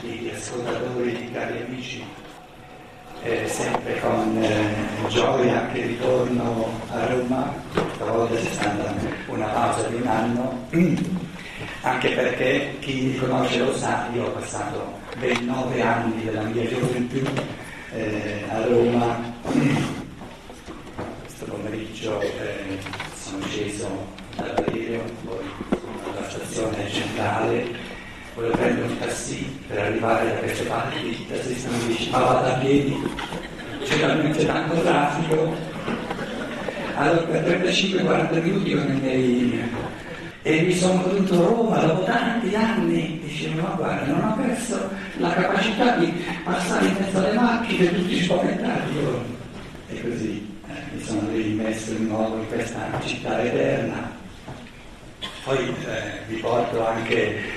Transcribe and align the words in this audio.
di 0.00 0.30
ascoltatori, 0.34 1.30
cari 1.32 1.62
amici, 1.62 2.02
eh, 3.22 3.46
sempre 3.48 4.00
con 4.00 4.42
eh, 4.42 5.08
gioia 5.08 5.66
che 5.72 5.82
ritorno 5.82 6.70
a 6.90 7.06
Roma, 7.06 7.52
questa 7.72 8.04
volta 8.04 8.34
c'è 8.34 8.50
stata 8.50 8.94
una 9.26 9.46
pausa 9.46 9.88
di 9.88 9.96
un 9.96 10.06
anno, 10.06 10.66
anche 11.82 12.10
perché 12.10 12.76
chi 12.80 13.00
mi 13.02 13.16
conosce 13.18 13.58
lo 13.58 13.76
sa, 13.76 14.08
io 14.14 14.24
ho 14.24 14.30
passato 14.30 14.98
ben 15.18 15.44
nove 15.44 15.82
anni 15.82 16.24
della 16.24 16.42
mia 16.42 16.66
gioventù 16.66 17.22
eh, 17.92 18.44
a 18.48 18.64
Roma, 18.64 19.18
questo 21.24 21.44
pomeriggio 21.44 22.20
eh, 22.22 22.78
sono 23.14 23.44
sceso 23.46 23.88
dall'aereo, 24.36 25.02
poi 25.24 25.44
alla 26.16 26.28
stazione 26.30 26.88
centrale 26.90 27.89
volevo 28.40 28.56
prendere 28.56 28.86
un 28.86 28.98
tassì 28.98 29.60
per 29.68 29.78
arrivare 29.78 30.32
da 30.32 30.38
queste 30.38 30.64
parti, 30.64 31.06
il 31.06 31.26
tassista 31.28 31.68
mi 31.70 31.86
dice 31.88 32.10
ma 32.10 32.18
vada 32.20 32.54
a 32.54 32.58
piedi, 32.58 32.96
c'è 33.84 34.00
talmente 34.00 34.46
tanto 34.46 34.80
traffico. 34.80 35.54
Allora 36.94 37.20
per 37.20 37.60
35-40 37.62 38.42
minuti 38.42 38.70
io 38.70 38.82
nei 38.82 39.00
miei 39.00 39.70
e 40.42 40.62
mi 40.62 40.74
sono 40.74 41.02
venuto 41.02 41.34
a 41.34 41.48
Roma 41.48 41.78
dopo 41.80 42.04
tanti 42.04 42.54
anni, 42.54 43.20
dicevo 43.22 43.60
ma 43.60 43.74
guarda 43.76 44.12
non 44.12 44.24
ho 44.24 44.34
perso 44.36 44.88
la 45.18 45.34
capacità 45.34 45.96
di 45.96 46.10
passare 46.42 46.86
in 46.86 46.96
mezzo 46.98 47.18
alle 47.18 47.34
macchine 47.34 47.94
tutti 47.94 48.22
spaventati 48.22 48.96
e 49.88 50.00
così 50.00 50.56
eh, 50.66 50.94
mi 50.94 51.02
sono 51.02 51.28
rimesso 51.30 51.92
di 51.92 52.06
nuovo 52.06 52.38
in 52.38 52.48
questa 52.48 52.88
città 53.04 53.42
eterna. 53.42 54.18
Poi 55.44 55.58
eh, 55.58 56.24
vi 56.28 56.36
porto 56.36 56.86
anche 56.86 57.49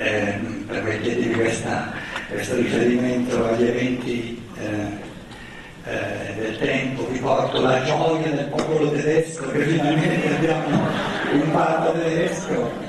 eh, 0.00 0.32
permettetemi 0.66 1.34
questo 1.34 2.54
riferimento 2.54 3.44
agli 3.44 3.64
eventi 3.64 4.42
eh, 4.56 5.08
eh, 5.84 6.34
del 6.36 6.58
tempo, 6.58 7.06
vi 7.08 7.18
porto 7.18 7.60
la 7.60 7.84
gioia 7.84 8.30
del 8.30 8.46
popolo 8.46 8.90
tedesco 8.92 9.50
che 9.50 9.62
finalmente 9.66 10.34
abbiamo 10.34 10.88
imparato 11.32 11.98
tedesco. 11.98 12.88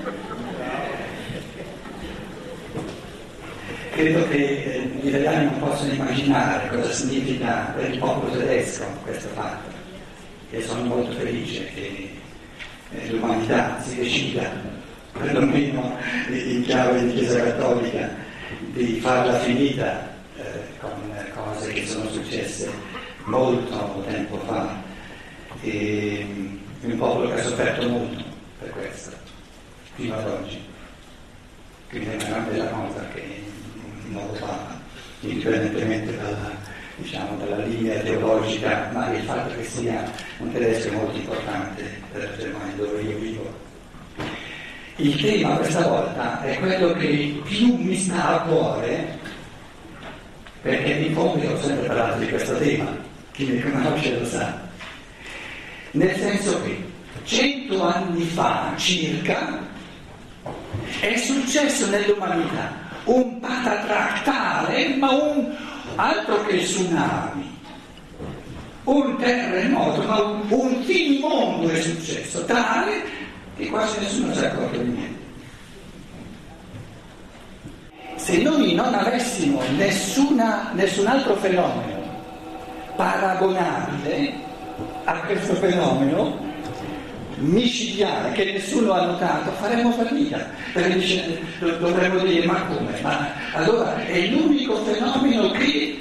Credo 3.91 4.27
che 4.29 4.37
eh, 4.37 4.91
gli 5.01 5.07
italiani 5.09 5.45
non 5.45 5.59
possono 5.59 5.91
immaginare 5.91 6.69
cosa 6.69 6.91
significa 6.91 7.73
per 7.75 7.91
il 7.91 7.99
popolo 7.99 8.31
tedesco 8.31 8.85
questo 9.03 9.27
fatto 9.33 9.69
e 10.49 10.61
sono 10.61 10.83
molto 10.83 11.11
felice 11.11 11.65
che 11.73 12.09
eh, 12.93 13.09
l'umanità 13.09 13.81
si 13.81 13.97
decida 13.97 14.79
perlomeno 15.11 15.97
in 16.29 16.63
chiave 16.63 17.05
di 17.05 17.13
Chiesa 17.13 17.43
Cattolica, 17.43 18.09
di 18.73 18.99
farla 18.99 19.39
finita 19.39 20.09
eh, 20.37 20.77
con 20.79 20.91
cose 21.33 21.71
che 21.73 21.85
sono 21.85 22.09
successe 22.09 22.69
molto 23.25 24.03
tempo 24.07 24.37
fa. 24.45 24.89
E, 25.61 26.59
un 26.81 26.97
popolo 26.97 27.27
che 27.27 27.39
ha 27.39 27.43
sofferto 27.43 27.87
molto 27.87 28.23
per 28.59 28.69
questo, 28.71 29.11
fino 29.93 30.15
ad 30.15 30.27
oggi. 30.27 30.59
Quindi 31.89 32.09
è 32.09 32.27
una 32.27 32.39
bella 32.39 32.65
cosa 32.69 33.07
che 33.13 33.43
in 34.07 34.13
modo 34.13 34.33
fa, 34.33 34.79
indipendentemente 35.19 36.17
dalla, 36.17 36.51
diciamo, 36.95 37.37
dalla 37.37 37.63
linea 37.65 37.99
teologica, 38.01 38.89
ma 38.93 39.13
il 39.13 39.23
fatto 39.23 39.55
che 39.55 39.63
sia 39.63 40.09
un 40.39 40.51
tedesco 40.51 40.91
molto 40.93 41.17
importante 41.17 41.83
per 42.11 42.29
la 42.29 42.37
Germania 42.37 42.75
dove 42.75 43.01
io 43.01 43.17
vivo. 43.17 43.69
Il 44.97 45.21
tema 45.21 45.55
questa 45.55 45.87
volta 45.87 46.43
è 46.43 46.59
quello 46.59 46.93
che 46.93 47.41
più 47.43 47.75
mi 47.75 47.95
sta 47.95 48.27
a 48.27 48.39
cuore, 48.41 49.17
perché 50.61 50.91
in 50.91 51.13
fondo 51.13 51.43
io 51.43 51.53
ho 51.53 51.61
sempre 51.61 51.87
parlato 51.87 52.19
di 52.19 52.27
questo 52.27 52.57
tema, 52.57 52.95
chi 53.31 53.45
mi 53.45 53.61
conosce 53.61 54.19
lo 54.19 54.25
sa. 54.25 54.59
Nel 55.91 56.15
senso 56.15 56.61
che 56.63 56.83
cento 57.23 57.83
anni 57.83 58.23
fa 58.23 58.73
circa 58.77 59.59
è 60.99 61.15
successo 61.17 61.87
nell'umanità 61.89 62.89
un 63.05 63.39
patatrac 63.39 64.27
ma 64.97 65.11
un 65.11 65.55
altro 65.95 66.45
che 66.45 66.57
tsunami, 66.57 67.57
un 68.83 69.17
terremoto, 69.17 70.01
ma 70.03 70.21
un, 70.21 70.41
un 70.49 70.83
finimondo 70.83 71.69
è 71.69 71.81
successo, 71.81 72.45
tale 72.45 73.19
e 73.61 73.67
quasi 73.67 73.99
nessuno 73.99 74.33
si 74.33 74.43
è 74.43 74.47
accorto 74.47 74.79
di 74.79 74.89
niente. 74.89 75.19
Se 78.15 78.41
noi 78.41 78.73
non 78.73 78.93
avessimo 78.93 79.61
nessuna, 79.77 80.71
nessun 80.73 81.05
altro 81.05 81.35
fenomeno 81.35 81.99
paragonabile 82.95 84.33
a 85.03 85.13
questo 85.21 85.53
fenomeno 85.55 86.49
micidiale 87.35 88.31
che 88.31 88.45
nessuno 88.45 88.93
ha 88.93 89.05
notato, 89.05 89.51
faremmo 89.51 89.91
fatica, 89.91 90.49
perché 90.73 91.39
dovremmo 91.59 92.19
dire 92.19 92.45
ma 92.45 92.61
come? 92.65 92.99
Ma 93.01 93.31
allora 93.53 93.95
è 94.05 94.27
l'unico 94.27 94.75
fenomeno 94.77 95.51
che 95.51 95.99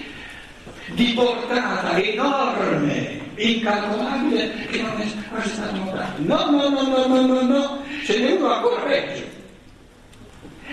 di 0.95 1.13
portata 1.15 1.97
enorme 1.99 3.20
incalcolabile 3.41 4.51
che 4.71 4.83
non 4.83 5.01
è 5.01 5.07
quasi 5.29 5.49
stato 5.49 5.77
notato. 5.77 6.23
No, 6.23 6.51
no, 6.51 6.69
no, 6.69 6.83
no, 6.83 7.07
no, 7.07 7.27
no, 7.27 7.41
no, 7.43 7.83
ce 8.05 8.19
n'è 8.19 8.33
uno 8.33 8.53
ancora 8.53 8.83
peggio, 8.83 9.25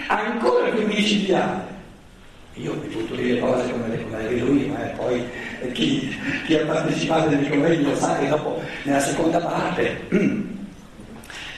ancora 0.07 0.69
più 0.69 0.85
micidiale. 0.85 1.75
Io 2.55 2.73
vi 2.73 2.87
potuto 2.87 3.15
dire 3.15 3.39
cose 3.39 3.71
come 3.71 3.87
le, 3.87 4.01
come 4.01 4.31
lui, 4.31 4.65
ma 4.65 4.77
poi 4.95 5.23
chi, 5.73 6.15
chi, 6.45 6.55
ha 6.55 6.65
partecipato 6.65 7.29
nel 7.29 7.47
convegno 7.47 7.95
sa 7.95 8.17
che 8.17 8.27
dopo, 8.27 8.59
nella 8.83 8.99
seconda 8.99 9.39
parte, 9.39 10.07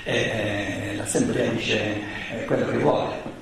eh, 0.03 0.93
l'assemblea 0.97 1.51
dice 1.51 2.01
eh, 2.33 2.45
quello 2.45 2.65
che 2.67 2.77
vuole. 2.77 3.37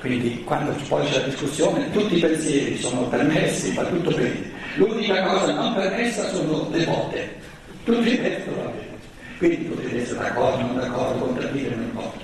Quindi 0.00 0.44
quando 0.44 0.74
poi 0.86 1.06
c'è 1.06 1.20
la 1.20 1.26
discussione 1.28 1.90
tutti 1.90 2.16
i 2.16 2.20
pensieri 2.20 2.76
sono 2.76 3.08
permessi, 3.08 3.72
va 3.72 3.84
tutto 3.84 4.10
bene. 4.10 4.52
L'unica 4.74 5.22
cosa 5.22 5.52
non 5.52 5.74
permessa 5.74 6.28
sono 6.30 6.68
le 6.72 6.84
volte, 6.84 7.36
tutto 7.84 8.00
il 8.00 8.18
resto 8.18 8.50
va 8.56 8.70
bene. 8.70 8.92
Quindi 9.38 9.56
potete 9.56 10.02
essere 10.02 10.18
d'accordo, 10.18 10.62
non 10.62 10.76
d'accordo, 10.76 11.24
contraddire, 11.24 11.74
non 11.74 11.84
importa. 11.84 12.18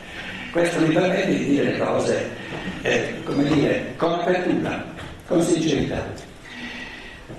Questo 0.51 0.81
mi 0.81 0.93
permette 0.93 1.37
di 1.37 1.45
dire 1.45 1.65
le 1.65 1.79
cose, 1.79 2.29
eh, 2.83 3.15
come 3.25 3.45
dire, 3.45 3.95
con 3.97 4.13
apertura, 4.15 4.85
con 5.27 5.43
sincerità. 5.43 6.05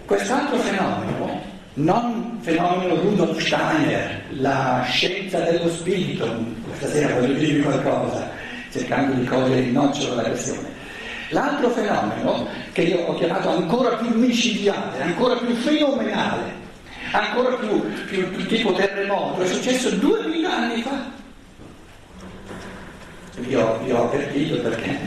Quest'altro 0.06 0.58
fenomeno, 0.58 1.42
non 1.74 2.38
fenomeno 2.42 2.96
Rudolf 2.96 3.38
Steiner, 3.40 4.24
la 4.30 4.86
scienza 4.90 5.40
dello 5.40 5.70
spirito, 5.70 6.26
stasera 6.78 7.20
voglio 7.20 7.34
dirvi 7.34 7.62
qualcosa, 7.62 8.30
cercando 8.72 9.20
di 9.20 9.26
cogliere 9.26 9.60
il 9.60 9.72
nocciolo 9.74 10.16
della 10.16 10.30
questione, 10.30 10.70
L'altro 11.32 11.70
fenomeno, 11.70 12.48
che 12.74 12.82
io 12.82 13.06
ho 13.06 13.16
chiamato 13.16 13.50
ancora 13.50 13.96
più 13.96 14.14
micidiale, 14.18 15.02
ancora 15.02 15.36
più 15.36 15.54
fenomenale, 15.56 16.52
ancora 17.12 17.56
più, 17.56 17.82
più, 18.06 18.30
più 18.32 18.48
tipo 18.48 18.74
terremoto, 18.74 19.42
è 19.42 19.48
successo 19.48 19.92
duemila 19.92 20.54
anni 20.54 20.82
fa. 20.82 21.20
Vi 23.36 23.48
vi 23.48 23.56
ho 23.56 24.04
avvertito 24.04 24.60
perché 24.60 25.00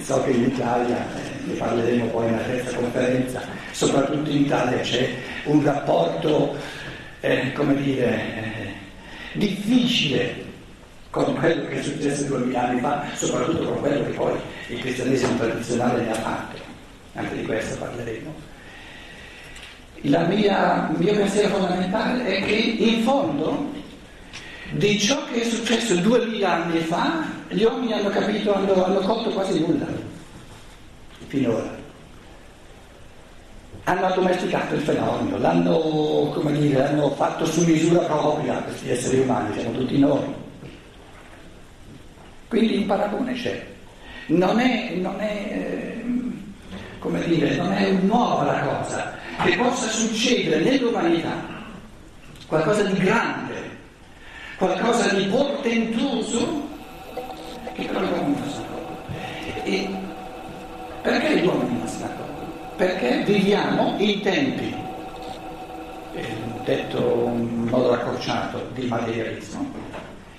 so 0.00 0.22
che 0.24 0.30
in 0.30 0.44
Italia, 0.44 0.96
eh, 0.96 1.46
ne 1.46 1.54
parleremo 1.54 2.06
poi 2.06 2.26
nella 2.26 2.42
terza 2.42 2.74
conferenza, 2.76 3.40
soprattutto 3.70 4.30
in 4.30 4.42
Italia 4.42 4.80
c'è 4.80 5.08
un 5.44 5.62
rapporto, 5.62 6.56
eh, 7.20 7.52
come 7.52 7.76
dire, 7.76 8.14
eh, 8.14 9.38
difficile 9.38 10.47
con 11.10 11.34
quello 11.36 11.66
che 11.68 11.80
è 11.80 11.82
successo 11.82 12.24
duemila 12.24 12.68
anni 12.68 12.80
fa, 12.80 13.04
soprattutto 13.14 13.64
con 13.64 13.80
quello 13.80 14.04
che 14.04 14.10
poi 14.10 14.38
il 14.68 14.80
cristianesimo 14.80 15.36
tradizionale 15.36 16.02
ne 16.02 16.10
ha 16.10 16.14
fatto. 16.14 16.56
Anche 17.14 17.36
di 17.36 17.44
questo 17.44 17.76
parleremo. 17.78 18.34
Mia, 20.00 20.88
il 20.92 20.98
mio 20.98 21.14
pensiero 21.14 21.56
fondamentale 21.56 22.24
è 22.24 22.44
che 22.44 22.54
in 22.54 23.02
fondo 23.02 23.72
di 24.70 24.98
ciò 24.98 25.24
che 25.32 25.40
è 25.40 25.44
successo 25.44 25.96
duemila 25.96 26.62
anni 26.62 26.78
fa 26.80 27.24
gli 27.48 27.62
uomini 27.62 27.94
hanno 27.94 28.10
capito, 28.10 28.54
hanno, 28.54 28.84
hanno 28.84 29.00
colto 29.00 29.30
quasi 29.30 29.58
nulla 29.60 29.86
finora. 31.26 31.76
Hanno 33.84 34.06
addomesticato 34.06 34.74
il 34.74 34.82
fenomeno, 34.82 35.38
l'hanno, 35.38 36.34
dire, 36.52 36.78
l'hanno 36.78 37.10
fatto 37.12 37.46
su 37.46 37.64
misura 37.64 38.00
propria 38.00 38.54
questi 38.62 38.90
esseri 38.90 39.20
umani, 39.20 39.58
siamo 39.58 39.78
tutti 39.78 39.98
noi. 39.98 40.46
Quindi 42.48 42.80
il 42.80 42.84
paragone 42.84 43.34
c'è. 43.34 43.66
Non 44.26 44.58
è, 44.58 44.94
non 44.94 45.20
è 45.20 45.32
eh, 45.50 46.04
come 46.98 47.22
dire, 47.24 47.56
non 47.56 47.72
è 47.72 47.90
nuova 47.90 48.44
la 48.44 48.60
cosa, 48.60 49.14
che 49.42 49.56
possa 49.56 49.88
succedere 49.88 50.62
nell'umanità 50.62 51.56
qualcosa 52.46 52.82
di 52.82 52.98
grande, 52.98 53.76
qualcosa 54.56 55.14
di 55.14 55.24
portentoso, 55.26 56.68
che 57.74 57.84
però 57.84 58.00
non 58.00 58.36
sa. 58.48 58.66
E 59.64 59.88
Perché 61.02 61.38
gli 61.38 61.46
uomini 61.46 61.78
non 61.78 61.88
se 61.88 61.98
ne 61.98 62.04
accorgono? 62.04 62.52
Perché 62.76 63.22
viviamo 63.24 63.94
in 63.98 64.20
tempi, 64.20 64.74
detto 66.64 67.30
in 67.34 67.68
modo 67.70 67.92
accorciato, 67.92 68.68
di 68.74 68.86
materialismo 68.86 69.87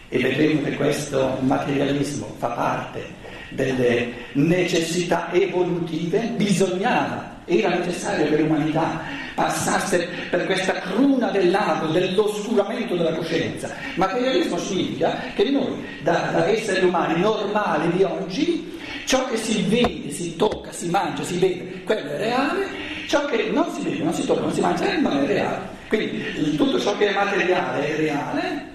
e 0.10 0.18
vedremo 0.18 0.64
che 0.64 0.76
questo 0.76 1.38
materialismo 1.42 2.36
fa 2.38 2.48
parte 2.48 3.18
delle 3.50 4.12
necessità 4.34 5.32
evolutive, 5.32 6.34
bisognava, 6.36 7.38
era 7.46 7.70
necessario 7.70 8.28
che 8.28 8.38
l'umanità 8.38 9.02
passasse 9.34 10.08
per 10.30 10.46
questa 10.46 10.74
cruna 10.74 11.32
del 11.32 11.50
lago, 11.50 11.88
dell'oscuramento 11.88 12.96
della 12.96 13.14
coscienza. 13.14 13.74
Materialismo 13.96 14.58
significa 14.58 15.18
che 15.36 15.50
noi, 15.50 15.84
da, 16.04 16.30
da 16.32 16.48
esseri 16.48 16.86
umani 16.86 17.20
normali 17.20 17.92
di 17.96 18.04
oggi, 18.04 18.78
ciò 19.06 19.28
che 19.28 19.38
si 19.38 19.64
vede, 19.64 20.12
si 20.12 20.36
tocca, 20.36 20.72
si 20.72 20.90
mangia, 20.90 21.24
si 21.24 21.38
vede, 21.38 21.84
quello 21.84 22.10
è 22.12 22.18
reale, 22.18 22.68
ciò 23.08 23.26
che 23.26 23.50
non 23.52 23.72
si 23.74 23.82
vede, 23.82 24.04
non 24.04 24.14
si 24.14 24.26
tocca, 24.26 24.42
non 24.42 24.54
si 24.54 24.62
mangia, 24.62 24.98
non 25.00 25.24
è 25.24 25.26
reale. 25.26 25.78
Quindi 25.88 26.56
tutto 26.56 26.80
ciò 26.80 26.96
che 26.98 27.10
è 27.10 27.14
materiale 27.14 27.88
è 27.88 27.96
reale, 27.98 28.68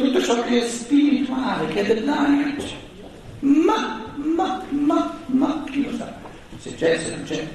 tutto 0.00 0.22
ciò 0.22 0.42
che 0.44 0.62
è 0.62 0.68
spirituale, 0.68 1.68
che 1.68 1.80
è 1.80 1.94
dell'anima, 1.94 2.54
ma, 3.40 4.02
ma, 4.16 4.64
ma, 4.70 5.18
ma, 5.26 5.64
chi 5.70 5.84
lo 5.84 5.96
sa? 5.96 6.12
Se 6.58 6.74
c'è, 6.74 6.98
se 6.98 7.10
non 7.10 7.24
c'è. 7.24 7.46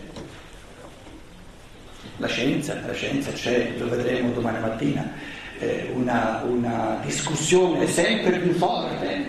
La 2.18 2.27
scienza, 2.27 2.80
la 2.86 2.94
scienza 2.94 3.31
c'è, 3.31 3.74
lo 3.77 3.89
vedremo 3.89 4.31
domani 4.31 4.59
mattina, 4.59 5.12
eh, 5.59 5.92
una, 5.94 6.44
una 6.45 7.00
discussione 7.03 7.88
sempre 7.88 8.39
più 8.39 8.53
forte 8.53 9.25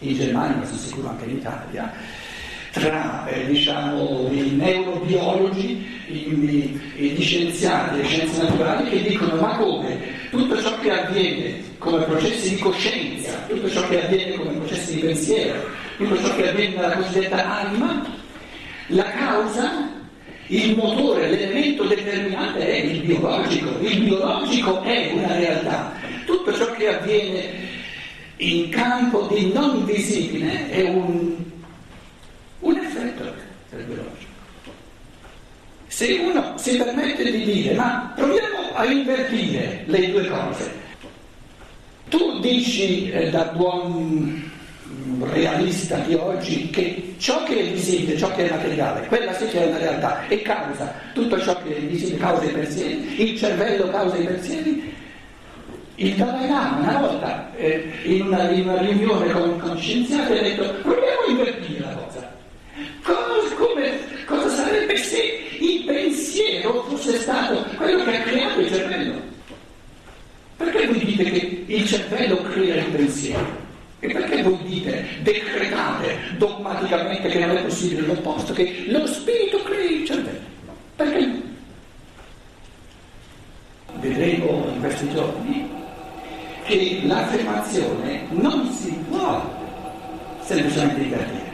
in 0.00 0.14
Germania, 0.14 0.56
ma 0.56 0.64
sono 0.64 0.78
sicuro 0.78 1.08
anche 1.10 1.24
in 1.26 1.36
Italia, 1.36 1.92
tra 2.72 3.26
eh, 3.26 3.46
diciamo, 3.46 4.28
i 4.30 4.50
neurobiologi, 4.50 5.93
i, 6.06 6.80
i, 6.96 7.20
scienziati, 7.20 7.96
le 7.96 8.04
scienze 8.04 8.42
naturali 8.42 8.90
che 8.90 9.02
dicono 9.02 9.36
ma 9.36 9.56
come? 9.56 9.98
Tutto 10.30 10.60
ciò 10.60 10.78
che 10.80 10.90
avviene 10.90 11.62
come 11.78 12.02
processi 12.04 12.54
di 12.54 12.60
coscienza, 12.60 13.44
tutto 13.48 13.68
ciò 13.70 13.86
che 13.88 14.04
avviene 14.04 14.36
come 14.36 14.52
processi 14.52 14.94
di 14.94 15.00
pensiero, 15.00 15.68
tutto 15.96 16.16
ciò 16.18 16.34
che 16.36 16.48
avviene 16.48 16.74
nella 16.76 16.96
cosiddetta 16.96 17.60
anima, 17.60 18.04
la 18.88 19.10
causa, 19.10 19.90
il 20.48 20.76
motore, 20.76 21.30
l'elemento 21.30 21.84
determinante 21.84 22.66
è 22.66 22.76
il 22.84 23.00
biologico, 23.00 23.78
il 23.80 24.02
biologico 24.02 24.82
è 24.82 25.10
una 25.14 25.36
realtà, 25.36 25.92
tutto 26.26 26.52
ciò 26.54 26.70
che 26.72 26.88
avviene 26.88 27.72
in 28.38 28.68
campo 28.68 29.28
di 29.32 29.52
non 29.52 29.84
visibile 29.84 30.68
è 30.70 30.88
un 30.88 31.52
un 32.64 32.76
effetto 32.78 33.24
del 33.70 33.84
biologico. 33.84 34.23
Se 35.94 36.10
uno 36.12 36.54
si 36.56 36.76
permette 36.76 37.22
di 37.30 37.44
dire, 37.44 37.74
ma 37.76 38.12
proviamo 38.16 38.74
a 38.74 38.84
invertire 38.84 39.84
le 39.86 40.10
due 40.10 40.26
cose, 40.26 40.72
tu 42.08 42.40
dici 42.40 43.12
eh, 43.12 43.30
da 43.30 43.44
buon 43.54 44.50
realista 45.20 45.98
di 45.98 46.14
oggi 46.14 46.68
che 46.70 47.14
ciò 47.18 47.44
che 47.44 47.60
è 47.60 47.70
visibile, 47.70 48.18
ciò 48.18 48.28
che 48.34 48.48
è 48.48 48.50
materiale, 48.50 49.06
quella 49.06 49.32
sì 49.34 49.46
che 49.46 49.62
è 49.62 49.66
una 49.68 49.78
realtà 49.78 50.26
e 50.26 50.42
causa 50.42 50.92
tutto 51.12 51.40
ciò 51.40 51.56
che 51.62 51.76
è 51.76 51.80
visibile, 51.82 52.18
causa 52.18 52.44
i 52.44 52.52
pensieri, 52.52 53.22
il 53.30 53.38
cervello 53.38 53.88
causa 53.90 54.16
i 54.16 54.24
pensieri. 54.24 54.92
Il 55.94 56.14
Dalai 56.16 56.48
Lama 56.48 56.78
una 56.78 56.98
volta 56.98 57.54
eh, 57.54 57.88
in, 58.02 58.22
una, 58.22 58.50
in, 58.50 58.68
una, 58.68 58.80
riunione 58.80 59.30
con, 59.30 59.60
con 59.60 59.78
scienziati 59.78 60.32
ha 60.32 60.42
detto 60.42 60.74
proviamo 60.82 61.20
a 61.24 61.30
invertire 61.30 61.78
la 61.78 61.92
cosa. 61.92 62.32
Cosa, 63.00 63.54
come, 63.54 63.92
cosa 64.26 64.48
sarebbe 64.48 64.96
se 64.96 65.42
il 65.64 65.84
pensiero 65.84 66.82
fosse 66.88 67.18
stato 67.18 67.64
quello 67.84 68.04
che 68.04 68.16
ha 68.16 68.22
creato 68.22 68.60
il 68.60 68.72
cervello? 68.72 69.20
Perché 70.56 70.86
voi 70.86 71.04
dite 71.04 71.24
che 71.24 71.64
il 71.66 71.86
cervello 71.86 72.36
crea 72.42 72.76
il 72.76 72.84
pensiero? 72.86 73.62
E 74.00 74.12
perché 74.12 74.42
voi 74.42 74.58
dite, 74.64 75.06
decretate 75.22 76.18
dogmaticamente 76.36 77.28
che 77.28 77.38
non 77.38 77.56
è 77.56 77.62
possibile 77.62 78.06
l'opposto, 78.06 78.52
che 78.52 78.84
lo 78.88 79.06
spirito 79.06 79.62
crea 79.62 79.90
il 79.90 80.06
cervello? 80.06 80.52
Perché? 80.96 81.42
Vedremo 84.00 84.68
in 84.74 84.80
questi 84.80 85.10
giorni 85.12 85.70
che 86.64 87.00
l'affermazione 87.04 88.26
non 88.30 88.70
si 88.72 88.90
può 89.08 89.62
semplicemente 90.40 91.00
invertire 91.00 91.52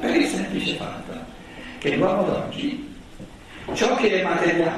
per 0.00 0.16
il 0.16 0.26
semplice 0.26 0.74
fatto 0.76 1.12
che 1.78 1.96
l'uomo 1.96 2.24
d'oggi 2.24 2.90
ciò 3.74 3.94
che 3.96 4.20
è 4.20 4.22
materiale 4.22 4.71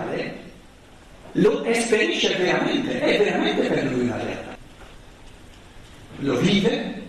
lo 1.35 1.65
esperisce 1.65 2.35
veramente, 2.37 3.01
è 3.01 3.19
veramente 3.19 3.63
per 3.63 3.85
lui 3.85 4.01
una 4.01 4.17
realtà. 4.17 4.57
Lo 6.19 6.37
vive, 6.37 7.03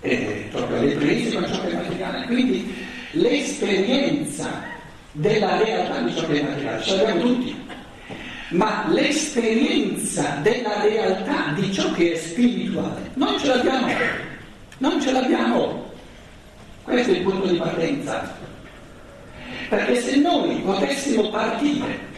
è 0.00 0.44
proprio 0.50 0.82
le 0.82 0.94
prese 0.94 1.34
con 1.34 1.46
ciò 1.52 1.60
che 1.62 1.70
è 1.70 1.74
materiale, 1.74 2.26
quindi 2.26 2.74
l'esperienza 3.12 4.62
della 5.12 5.56
realtà 5.62 6.00
di 6.00 6.14
ciò 6.14 6.26
che 6.26 6.40
è 6.40 6.42
materiale, 6.42 6.82
ce 6.82 6.96
l'abbiamo 6.96 7.20
tutti, 7.20 7.64
ma 8.50 8.86
l'esperienza 8.90 10.38
della 10.42 10.82
realtà 10.82 11.52
di 11.54 11.72
ciò 11.72 11.90
che 11.92 12.12
è 12.12 12.16
spirituale 12.16 13.10
non 13.14 13.38
ce 13.40 13.46
l'abbiamo, 13.48 13.92
non 14.78 15.00
ce 15.00 15.10
l'abbiamo. 15.10 15.84
Questo 16.84 17.10
è 17.10 17.16
il 17.16 17.22
punto 17.22 17.48
di 17.48 17.56
partenza. 17.56 18.38
Perché 19.68 20.00
se 20.00 20.16
noi 20.16 20.60
potessimo 20.60 21.28
partire 21.30 22.14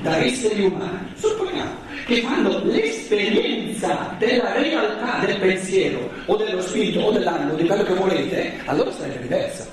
da 0.00 0.16
esseri 0.24 0.64
umani, 0.64 1.12
supponiamo 1.14 1.86
che 2.06 2.22
fanno 2.22 2.60
l'esperienza 2.64 4.14
della 4.18 4.52
realtà 4.52 5.24
del 5.24 5.36
pensiero 5.38 6.08
o 6.26 6.36
dello 6.36 6.62
spirito 6.62 7.00
o 7.00 7.10
dell'animo, 7.10 7.54
di 7.54 7.66
quello 7.66 7.82
che 7.82 7.94
volete, 7.94 8.52
allora 8.64 8.90
sarebbe 8.92 9.20
diversa. 9.20 9.66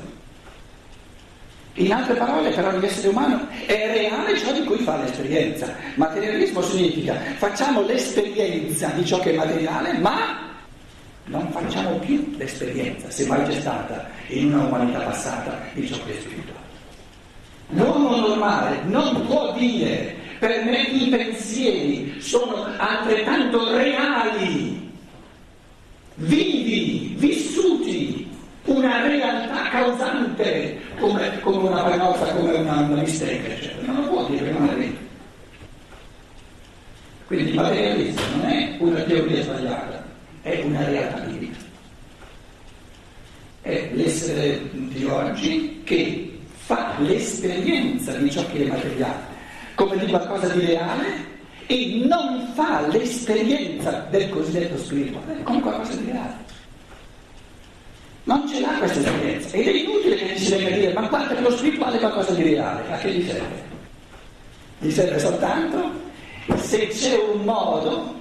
In 1.78 1.92
altre 1.92 2.14
parole, 2.16 2.52
per 2.52 2.66
ogni 2.66 2.86
essere 2.86 3.10
umano 3.10 3.48
è 3.66 3.92
reale 3.94 4.38
ciò 4.38 4.52
di 4.54 4.64
cui 4.64 4.78
fa 4.78 4.98
l'esperienza. 4.98 5.74
Materialismo 5.96 6.62
significa 6.62 7.16
facciamo 7.38 7.82
l'esperienza 7.82 8.88
di 8.90 9.06
ciò 9.06 9.20
che 9.20 9.34
è 9.34 9.36
materiale, 9.36 9.98
ma 9.98 10.54
non 11.26 11.50
facciamo 11.52 11.98
più 12.00 12.34
l'esperienza, 12.38 13.10
se 13.10 13.26
mai 13.26 13.44
c'è 13.44 13.60
stata 13.60 14.10
in 14.28 14.54
una 14.54 14.64
umanità 14.64 15.00
passata, 15.00 15.60
di 15.74 15.86
ciò 15.86 15.96
che 16.06 16.18
è 16.18 16.20
spirituale. 16.22 16.65
L'uomo 17.70 18.16
normale 18.16 18.82
non 18.86 19.26
può 19.26 19.54
dire 19.54 20.16
per 20.40 20.64
me 20.64 20.82
i 20.82 21.10
pensieri 21.10 22.16
sono 22.20 22.68
altrettanto 22.78 23.76
reali, 23.76 24.92
vivi, 26.16 27.16
vissuti, 27.18 28.30
una 28.66 29.02
realtà 29.08 29.70
causante 29.70 30.80
come, 31.00 31.40
come 31.40 31.70
una 31.70 31.84
panozza, 31.84 32.34
come 32.34 32.54
una, 32.54 32.80
una 32.82 33.02
bistecca, 33.02 33.54
eccetera. 33.54 33.92
Non 33.92 34.04
lo 34.04 34.10
può 34.10 34.26
dire, 34.28 34.52
non 34.52 34.70
è 34.70 34.76
vero. 34.76 35.04
Quindi 37.28 37.50
il 37.50 37.56
materialismo 37.56 38.22
non 38.36 38.46
è 38.46 38.76
una 38.80 39.02
teoria 39.02 39.42
sbagliata, 39.42 40.06
è 40.42 40.62
una 40.64 40.86
realtà 40.86 41.20
di 41.22 41.38
vita. 41.38 41.58
È 43.62 43.90
l'essere 43.94 44.62
di 44.72 45.06
oggi 45.06 45.82
che 45.84 46.35
fa 46.66 46.96
l'esperienza 46.98 48.12
di 48.14 48.32
ciò 48.32 48.44
che 48.48 48.64
è 48.64 48.68
materiale 48.68 49.34
come 49.76 49.98
di 50.00 50.08
qualcosa 50.08 50.48
di 50.48 50.66
reale 50.66 51.34
e 51.68 52.04
non 52.08 52.52
fa 52.56 52.88
l'esperienza 52.88 54.08
del 54.10 54.30
cosiddetto 54.30 54.76
spirituale 54.78 55.44
come 55.44 55.62
qualcosa 55.62 55.94
di 55.96 56.06
reale. 56.12 56.44
Non 58.24 58.48
ce 58.48 58.60
l'ha 58.62 58.74
questa 58.80 59.00
esperienza 59.00 59.56
ed 59.56 59.68
è 59.68 59.72
inutile 59.72 60.16
che 60.16 60.38
ci 60.38 60.50
venga 60.50 60.70
a 60.70 60.78
dire 60.78 60.94
ma 60.94 61.08
guarda 61.08 61.36
che 61.36 61.42
lo 61.42 61.52
spirituale 61.52 61.98
è 61.98 62.00
qualcosa 62.00 62.34
di 62.34 62.42
reale, 62.42 62.92
a 62.92 62.98
che 62.98 63.12
gli 63.12 63.28
serve? 63.28 63.64
Gli 64.80 64.90
serve 64.90 65.20
soltanto 65.20 65.92
se 66.56 66.88
c'è 66.88 67.16
un 67.32 67.44
modo 67.44 68.16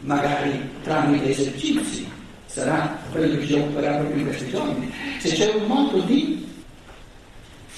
magari 0.00 0.68
tramite 0.82 1.30
esercizi, 1.30 2.06
sarà 2.44 2.98
quello 3.10 3.38
che 3.38 3.46
ci 3.46 3.54
occuperà 3.54 3.96
proprio 3.96 4.18
in 4.18 4.24
questi 4.24 4.50
giorni, 4.50 4.92
se 5.18 5.30
c'è 5.30 5.54
un 5.54 5.64
modo 5.64 5.98
di 6.00 6.48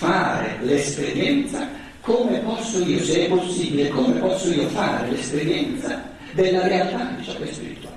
fare 0.03 0.59
l'esperienza, 0.63 1.69
come 2.01 2.39
posso 2.39 2.85
io, 2.85 3.01
se 3.05 3.27
è 3.27 3.29
possibile, 3.29 3.89
come 3.91 4.15
posso 4.19 4.53
io 4.53 4.67
fare 4.69 5.09
l'esperienza 5.11 6.11
della 6.33 6.67
realtà 6.67 7.15
di 7.17 7.23
ciò 7.23 7.37
che 7.37 7.45
è 7.49 7.53
spirituale. 7.53 7.97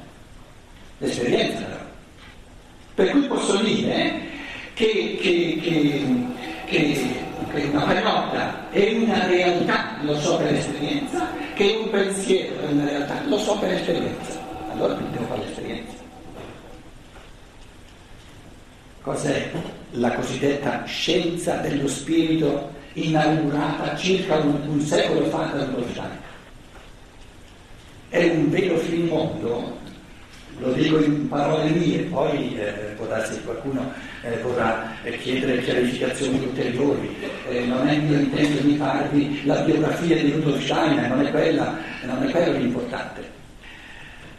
L'esperienza 1.00 1.64
però. 1.64 1.84
Per 2.94 3.10
cui 3.10 3.28
posso 3.28 3.58
dire 3.58 4.22
che, 4.76 5.18
che, 5.20 5.60
che, 5.62 6.26
che 6.66 7.24
che 7.54 7.64
una 7.72 7.86
pagnotta 7.86 8.70
è 8.70 8.94
una 8.98 9.26
realtà, 9.28 9.98
lo 10.02 10.20
so 10.20 10.36
per 10.38 10.54
esperienza, 10.54 11.30
che 11.54 11.80
un 11.82 11.90
pensiero 11.90 12.60
è 12.60 12.72
una 12.72 12.84
realtà, 12.84 13.22
lo 13.28 13.38
so 13.38 13.58
per 13.60 13.72
esperienza. 13.72 14.40
Allora 14.74 14.94
devo 14.94 15.26
fare 15.26 15.42
l'esperienza. 15.46 16.05
Cos'è 19.06 19.52
la 19.92 20.12
cosiddetta 20.14 20.84
scienza 20.86 21.58
dello 21.58 21.88
spirito 21.88 22.72
inaugurata 22.94 23.96
circa 23.96 24.38
un, 24.38 24.60
un 24.68 24.82
secolo 24.82 25.26
fa 25.26 25.44
da 25.54 25.68
Steiner. 25.92 26.24
È 28.10 28.24
un 28.24 28.50
vero 28.50 28.78
finimondo, 28.78 29.78
lo 30.58 30.72
dico 30.72 31.00
in 31.04 31.28
parole 31.28 31.70
mie, 31.70 32.00
poi 32.00 32.58
eh, 32.58 32.94
può 32.96 33.06
darsi 33.06 33.36
che 33.36 33.44
qualcuno 33.44 33.94
eh, 34.24 34.40
vorrà 34.42 34.92
eh, 35.04 35.16
chiedere 35.20 35.62
chiarificazioni 35.62 36.40
ulteriori. 36.40 37.16
Eh, 37.50 37.60
non 37.66 37.88
è 37.88 37.98
mio 37.98 38.18
intento 38.18 38.64
di 38.64 38.76
farvi 38.76 39.46
la 39.46 39.62
biografia 39.62 40.16
di 40.16 40.32
Rudolf 40.32 40.64
Steiner, 40.64 41.10
non 41.10 41.24
è, 41.24 41.30
quella, 41.30 41.78
non 42.06 42.24
è 42.24 42.32
quello 42.32 42.58
l'importante. 42.58 43.34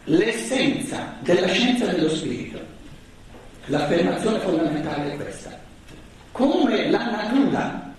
L'essenza 0.05 1.15
della 1.21 1.47
scienza 1.47 1.85
dello 1.85 2.09
spirito, 2.09 2.56
l'affermazione 3.67 4.39
fondamentale 4.39 5.13
è 5.13 5.15
questa. 5.15 5.57
Come 6.31 6.89
la 6.89 7.09
natura 7.09 7.93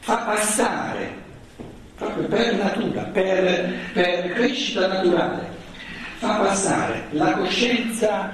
fa 0.00 0.16
passare, 0.16 1.12
proprio 1.96 2.26
per 2.26 2.54
natura, 2.54 3.02
per, 3.02 3.74
per 3.92 4.32
crescita 4.32 4.86
naturale, 4.86 5.48
fa 6.18 6.36
passare 6.36 7.04
la 7.10 7.32
coscienza, 7.32 8.30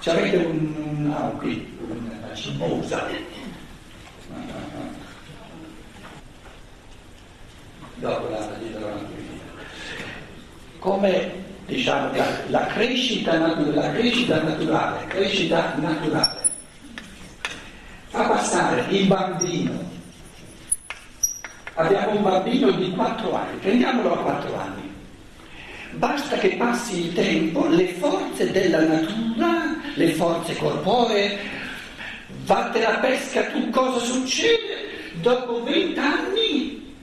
ci 0.00 0.10
avete 0.10 0.36
un, 0.36 0.74
un 0.76 1.14
ah, 1.14 1.30
qui, 1.38 1.78
una 1.88 2.34
cimosa, 2.34 3.06
dopo 7.96 8.28
la 8.30 8.48
dietro 8.58 9.18
come 10.78 11.48
diciamo 11.70 12.14
la, 12.14 12.26
la, 12.48 12.66
crescita 12.66 13.38
natura, 13.38 13.80
la 13.80 13.92
crescita 13.92 14.42
naturale, 14.42 15.06
crescita 15.06 15.74
naturale, 15.78 16.38
fa 18.08 18.22
passare 18.24 18.84
il 18.90 19.06
bambino 19.06 19.98
Abbiamo 21.80 22.16
un 22.16 22.22
bambino 22.22 22.70
di 22.72 22.90
4 22.90 23.34
anni, 23.34 23.58
prendiamolo 23.58 24.12
a 24.12 24.18
4 24.18 24.54
anni. 24.54 24.92
Basta 25.92 26.36
che 26.36 26.56
passi 26.56 27.06
il 27.06 27.14
tempo, 27.14 27.66
le 27.68 27.88
forze 27.94 28.50
della 28.50 28.82
natura, 28.82 29.76
le 29.94 30.12
forze 30.12 30.54
corporee, 30.56 31.38
vattene 32.44 32.84
a 32.84 32.98
pesca 32.98 33.44
tu, 33.46 33.70
cosa 33.70 33.98
succede? 33.98 34.88
Dopo 35.22 35.62
20 35.62 35.98
anni 35.98 36.94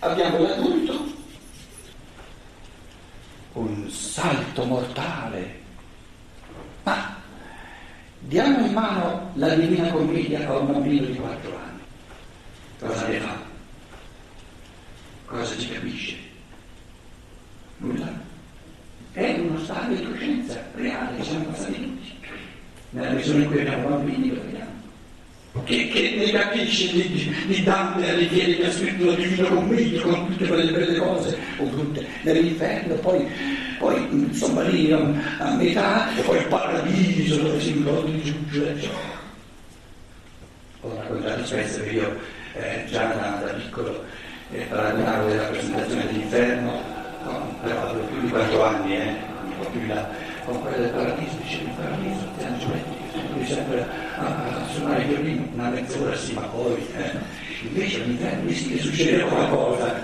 abbiamo 0.00 0.42
l'adulto, 0.42 1.04
un 3.56 3.90
salto 3.90 4.64
mortale. 4.64 5.60
Ma 6.82 7.16
diamo 8.18 8.66
in 8.66 8.72
mano 8.72 9.30
la 9.34 9.54
Divina 9.54 9.90
Commedia 9.90 10.46
a 10.46 10.58
un 10.58 10.72
bambino 10.72 11.06
di 11.06 11.16
4 11.16 11.56
anni. 11.56 11.80
Cosa 12.78 13.06
ne 13.08 13.18
fa? 13.18 13.36
Cosa 15.26 15.56
ci 15.56 15.70
capisce? 15.70 16.16
Nulla. 17.78 18.24
È 19.12 19.38
uno 19.38 19.58
stato 19.60 19.94
di 19.94 20.04
coscienza 20.04 20.62
reale, 20.74 21.22
siamo 21.24 21.44
passati 21.46 21.80
tutti. 21.80 22.14
Nella 22.90 23.10
misura 23.10 23.38
in 23.38 23.46
cui 23.46 23.60
abbiamo 23.60 23.88
bambini 23.88 24.34
lo 24.34 24.42
capisce 26.36 26.92
di, 26.92 27.08
di, 27.08 27.34
di 27.46 27.62
Dante 27.62 28.10
Alighieri 28.10 28.56
che 28.56 28.66
ha 28.66 28.70
scritto 28.70 29.06
la 29.06 29.14
Divina 29.14 29.48
Commedia 29.48 30.02
con 30.02 30.26
tutte 30.26 30.46
quelle 30.46 30.70
belle 30.70 30.98
cose 30.98 31.38
o 31.58 31.64
brutte 31.64 32.06
nell'inferno, 32.22 32.94
poi, 32.96 33.26
poi 33.78 34.06
insomma 34.10 34.62
lì 34.62 34.92
a, 34.92 34.98
a 35.38 35.54
metà, 35.54 36.14
e 36.14 36.20
poi 36.22 36.38
il 36.38 36.46
paradiso 36.46 37.36
dove 37.36 37.60
si 37.60 37.70
incontra 37.70 38.14
i 38.14 38.22
giudici. 38.22 38.88
Ho 40.82 40.94
raccontato 40.94 41.46
spesso 41.46 41.82
che 41.82 41.90
io 41.90 42.18
eh, 42.54 42.84
già 42.88 43.06
da, 43.06 43.42
da 43.44 43.52
piccolo 43.52 44.04
eh, 44.52 44.60
paragonavo 44.68 45.28
della 45.28 45.44
presentazione 45.44 46.06
dell'inferno, 46.06 46.82
no, 47.24 47.58
però 47.62 47.94
più 47.94 48.20
di 48.20 48.28
quattro 48.28 48.64
anni, 48.64 48.96
eh, 48.96 49.14
un 49.44 49.58
po' 49.58 49.68
più 49.70 49.86
là, 49.86 50.08
con 50.44 50.60
quella 50.60 50.76
del 50.76 50.90
paradiso, 50.90 51.36
dicevo 51.42 51.64
il 51.64 51.74
paradiso, 51.76 52.28
ti 52.36 52.44
hanno 52.44 52.58
lui 53.36 53.46
sempre 53.46 53.86
a, 54.16 54.66
suonare 54.72 55.02
il 55.02 55.08
violino, 55.08 55.48
una 55.54 55.68
mezz'ora 55.68 56.16
sì, 56.16 56.32
ma 56.32 56.42
poi 56.42 56.74
eh, 56.96 57.10
invece 57.62 58.02
all'inferno 58.02 58.50
sì 58.50 58.68
che 58.70 58.78
succedeva 58.78 59.28
qualcosa. 59.28 59.94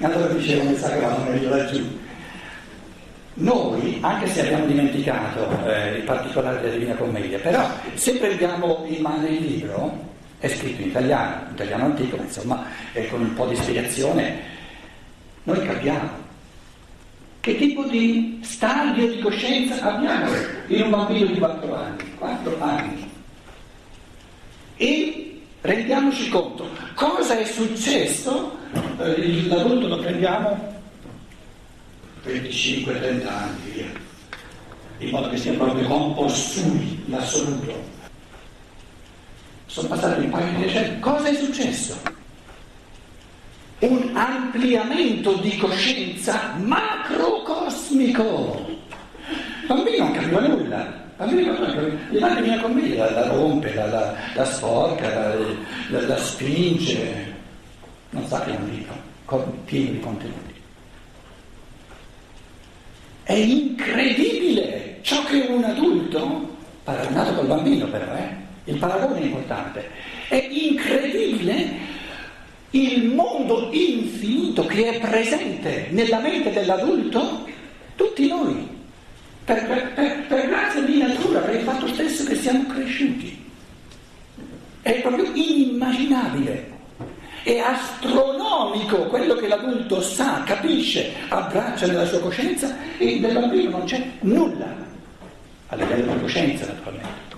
Allora 0.00 0.32
dicevo 0.32 0.68
mi 0.68 0.76
sa 0.76 0.90
che 0.90 1.00
vanno 1.00 1.34
io 1.34 1.48
laggiù. 1.48 1.98
Noi, 3.34 3.98
anche 4.00 4.26
se 4.26 4.42
abbiamo 4.42 4.66
dimenticato 4.66 5.48
eh, 5.66 5.96
il 5.96 6.02
particolare 6.02 6.60
della 6.60 6.72
Divina 6.72 6.94
Commedia, 6.94 7.38
però 7.38 7.66
se 7.94 8.16
prendiamo 8.16 8.84
in 8.86 9.00
mano 9.00 9.26
il 9.26 9.40
libro, 9.40 10.08
è 10.38 10.48
scritto 10.48 10.82
in 10.82 10.88
italiano, 10.88 11.46
in 11.46 11.54
italiano 11.54 11.84
antico, 11.84 12.16
ma 12.16 12.22
insomma 12.22 12.64
eh, 12.92 13.08
con 13.08 13.20
un 13.20 13.34
po' 13.34 13.46
di 13.46 13.56
spiegazione, 13.56 14.38
noi 15.44 15.64
capiamo 15.64 16.28
che 17.40 17.56
tipo 17.56 17.84
di 17.84 18.38
stadio 18.42 19.08
di 19.08 19.18
coscienza 19.20 19.80
abbiamo? 19.80 20.30
In 20.66 20.82
un 20.82 20.90
bambino 20.90 21.26
di 21.26 21.38
4 21.38 21.74
anni, 21.74 22.14
4 22.16 22.60
anni. 22.60 23.10
E 24.76 25.40
rendiamoci 25.62 26.28
conto 26.28 26.68
cosa 26.94 27.38
è 27.38 27.44
successo, 27.44 28.56
eh, 28.98 29.46
l'adulto 29.46 29.88
lo 29.88 29.98
prendiamo? 29.98 30.78
25-30 32.24 33.26
anni, 33.26 33.70
via, 33.72 33.90
in 34.98 35.08
modo 35.08 35.30
che 35.30 35.38
sia 35.38 35.54
proprio 35.54 35.86
compossui 35.88 37.02
l'assoluto. 37.06 37.88
Sono 39.64 39.88
passati 39.88 40.24
un 40.24 40.30
paio 40.30 40.52
di 40.52 40.64
decenni, 40.64 41.00
cosa 41.00 41.28
è 41.28 41.34
successo? 41.34 42.19
Ampliamento 44.20 45.32
di 45.36 45.56
coscienza 45.56 46.52
macrocosmico. 46.58 48.68
Il 49.62 49.66
bambino 49.66 50.04
non 50.04 50.12
capiva 50.12 50.40
nulla, 50.40 50.92
gli 51.26 52.18
madre 52.18 52.42
viene 52.42 52.60
con 52.60 52.72
me, 52.72 52.94
la, 52.96 53.10
la 53.12 53.28
rompe, 53.28 53.72
la, 53.72 53.86
la, 53.86 54.14
la 54.34 54.44
sporca, 54.44 55.34
la, 55.88 56.00
la, 56.02 56.18
spinge, 56.18 57.32
non 58.10 58.26
sa 58.26 58.42
che 58.42 58.50
è 58.50 58.56
un 58.56 58.68
libro, 58.68 58.92
pieno 59.64 59.92
di 59.92 60.00
contenuti. 60.00 60.54
È 63.22 63.32
incredibile 63.32 64.98
ciò 65.00 65.24
che 65.24 65.46
un 65.48 65.64
adulto, 65.64 66.56
paragonato 66.84 67.32
col 67.36 67.46
bambino 67.46 67.86
però, 67.86 68.12
eh, 68.16 68.36
il 68.64 68.76
paragone 68.76 69.20
è 69.20 69.24
importante, 69.24 69.88
è 70.28 70.46
incredibile 70.50 71.79
il 72.70 73.04
mondo 73.06 73.68
infinito 73.72 74.64
che 74.66 74.90
è 74.90 75.00
presente 75.00 75.88
nella 75.90 76.20
mente 76.20 76.52
dell'adulto, 76.52 77.46
tutti 77.96 78.28
noi, 78.28 78.68
per, 79.44 79.66
per, 79.66 80.26
per, 80.28 80.48
grazia 80.48 80.80
di 80.82 80.98
natura, 80.98 81.40
per 81.40 81.54
il 81.56 81.62
fatto 81.62 81.88
stesso 81.88 82.24
che 82.24 82.36
siamo 82.36 82.66
cresciuti. 82.66 83.38
È 84.82 85.00
proprio 85.00 85.30
inimmaginabile. 85.34 86.78
È 87.42 87.58
astronomico 87.58 89.06
quello 89.06 89.34
che 89.34 89.48
l'adulto 89.48 90.00
sa, 90.02 90.42
capisce, 90.44 91.12
abbraccia 91.28 91.86
nella 91.86 92.04
sua 92.04 92.20
coscienza 92.20 92.76
e 92.98 93.18
del 93.18 93.32
bambino 93.32 93.70
non 93.70 93.84
c'è 93.84 94.10
nulla, 94.20 94.76
a 95.68 95.76
livello 95.76 96.12
di 96.12 96.20
coscienza 96.20 96.66
naturalmente. 96.66 97.30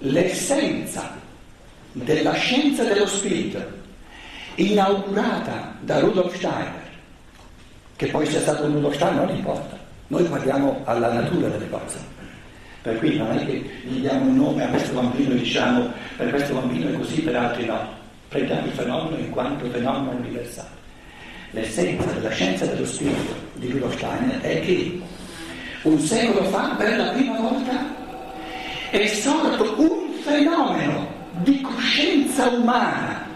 l'essenza 0.00 1.17
della 2.04 2.32
scienza 2.34 2.84
dello 2.84 3.06
spirito, 3.06 3.60
inaugurata 4.56 5.76
da 5.80 6.00
Rudolf 6.00 6.34
Steiner, 6.34 6.86
che 7.96 8.06
poi 8.06 8.26
sia 8.26 8.40
stato 8.40 8.66
Rudolf 8.66 8.94
Steiner 8.94 9.24
non 9.24 9.34
importa, 9.34 9.76
noi 10.08 10.24
guardiamo 10.24 10.80
alla 10.84 11.12
natura 11.12 11.48
delle 11.48 11.68
cose. 11.68 12.16
Per 12.80 12.98
cui 12.98 13.16
non 13.16 13.36
è 13.36 13.44
che 13.44 13.70
gli 13.84 14.00
diamo 14.00 14.26
un 14.26 14.36
nome 14.36 14.64
a 14.64 14.68
questo 14.68 14.92
bambino 14.94 15.34
e 15.34 15.38
diciamo 15.38 15.92
per 16.16 16.30
questo 16.30 16.54
bambino 16.54 16.88
è 16.88 16.92
così, 16.96 17.20
per 17.20 17.36
altri 17.36 17.66
no. 17.66 17.96
Prendiamo 18.28 18.66
il 18.66 18.72
fenomeno 18.72 19.16
in 19.16 19.30
quanto 19.30 19.68
fenomeno 19.68 20.16
universale. 20.16 20.76
L'essenza 21.50 22.10
della 22.12 22.30
scienza 22.30 22.66
dello 22.66 22.86
spirito 22.86 23.34
di 23.54 23.70
Rudolf 23.70 23.96
Steiner 23.96 24.40
è 24.40 24.60
che 24.60 25.00
un 25.82 25.98
secolo 25.98 26.44
fa, 26.44 26.74
per 26.76 26.96
la 26.96 27.08
prima 27.08 27.38
volta, 27.40 27.94
è 28.90 29.06
sorto 29.06 29.74
un 29.78 30.07
di 31.42 31.60
coscienza 31.60 32.48
umana 32.48 33.26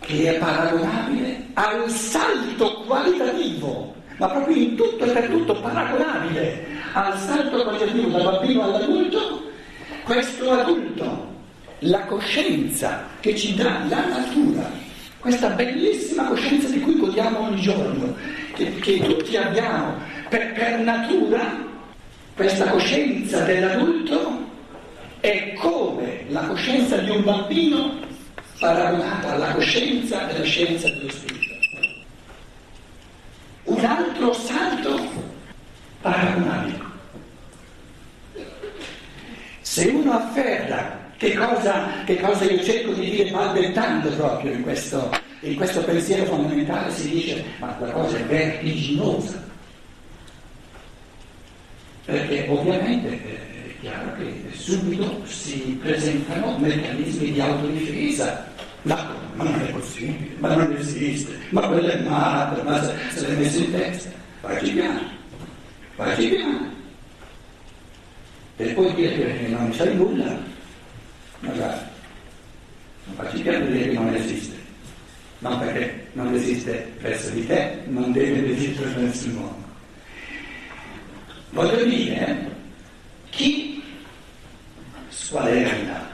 che 0.00 0.36
è 0.36 0.38
paragonabile 0.38 1.48
al 1.54 1.90
salto 1.90 2.84
qualitativo, 2.86 3.94
ma 4.16 4.28
proprio 4.28 4.56
in 4.56 4.74
tutto 4.74 5.04
e 5.04 5.10
per 5.10 5.28
tutto 5.28 5.60
paragonabile 5.60 6.66
al 6.92 7.18
salto 7.18 7.62
qualitativo 7.62 8.08
dal 8.08 8.22
bambino 8.22 8.62
all'adulto, 8.62 9.50
questo 10.04 10.50
adulto, 10.50 11.26
la 11.80 12.00
coscienza 12.06 13.04
che 13.20 13.36
ci 13.36 13.54
dà 13.54 13.82
la 13.88 14.06
natura, 14.06 14.70
questa 15.18 15.48
bellissima 15.50 16.24
coscienza 16.24 16.68
di 16.68 16.80
cui 16.80 16.96
godiamo 16.96 17.40
ogni 17.40 17.60
giorno, 17.60 18.16
che, 18.54 18.74
che 18.76 19.00
tutti 19.00 19.36
abbiamo 19.36 19.96
per, 20.28 20.52
per 20.52 20.78
natura, 20.78 21.66
Questa 22.34 22.68
coscienza 22.68 23.40
dell'adulto 23.40 24.47
è 25.20 25.52
come 25.54 26.24
la 26.28 26.42
coscienza 26.42 26.96
di 26.98 27.10
un 27.10 27.24
bambino 27.24 28.06
paragonata 28.58 29.32
alla 29.32 29.52
coscienza 29.52 30.24
della 30.24 30.44
scienza 30.44 30.88
dello 30.88 31.10
spirito. 31.10 31.56
Un 33.64 33.84
altro 33.84 34.32
salto 34.32 35.00
paragonabile. 36.00 36.86
Se 39.60 39.86
uno 39.88 40.12
afferra 40.12 41.06
che 41.16 41.34
cosa, 41.34 42.04
che 42.04 42.18
cosa 42.20 42.44
io 42.44 42.62
cerco 42.62 42.92
di 42.92 43.10
dire 43.10 43.30
balbettando 43.30 44.08
proprio 44.10 44.52
in 44.52 44.62
questo, 44.62 45.10
in 45.40 45.56
questo 45.56 45.82
pensiero 45.82 46.24
fondamentale, 46.24 46.90
si 46.92 47.10
dice 47.10 47.44
ma 47.58 47.76
la 47.80 47.90
cosa 47.90 48.16
è 48.16 48.22
vertiginosa. 48.22 49.46
Perché 52.04 52.46
ovviamente 52.48 53.47
è 53.78 53.80
chiaro 53.80 54.16
che 54.16 54.42
subito 54.54 55.24
si 55.26 55.78
presentano 55.80 56.58
meccanismi 56.58 57.32
di 57.32 57.40
autodifesa. 57.40 58.46
Ma, 58.82 59.14
ma 59.34 59.44
non 59.44 59.60
è 59.60 59.70
possibile, 59.70 60.34
ma 60.38 60.54
non 60.54 60.72
esiste, 60.76 61.36
ma 61.50 61.66
quello 61.66 61.88
è 61.88 62.00
matto, 62.02 62.62
ma 62.62 62.82
se, 62.82 62.94
se 63.12 63.26
l'è 63.26 63.34
messo 63.34 63.58
in 63.58 63.72
testa. 63.72 64.10
Facci 64.40 64.70
piano, 64.72 65.00
facci 65.94 66.28
piano. 66.28 66.76
E 68.56 68.66
poi 68.72 68.94
dire 68.94 69.38
che 69.38 69.46
non 69.48 69.72
sai 69.72 69.94
nulla, 69.94 70.38
ma 71.40 71.50
guarda, 71.50 71.90
non 73.04 73.14
facci 73.16 73.42
piano 73.42 73.66
dire 73.66 73.88
che 73.88 73.94
non 73.94 74.14
esiste. 74.14 74.56
Non 75.40 75.58
perché 75.60 76.08
non 76.14 76.34
esiste 76.34 76.92
presso 76.98 77.30
di 77.30 77.46
te, 77.46 77.82
non 77.86 78.10
deve 78.10 78.50
esistere 78.50 78.90
presso 78.90 79.26
il 79.26 79.34
mondo. 79.34 79.66
Voglio 81.50 81.84
dire, 81.84 82.57
chi 83.38 83.80
squaderna 85.10 86.08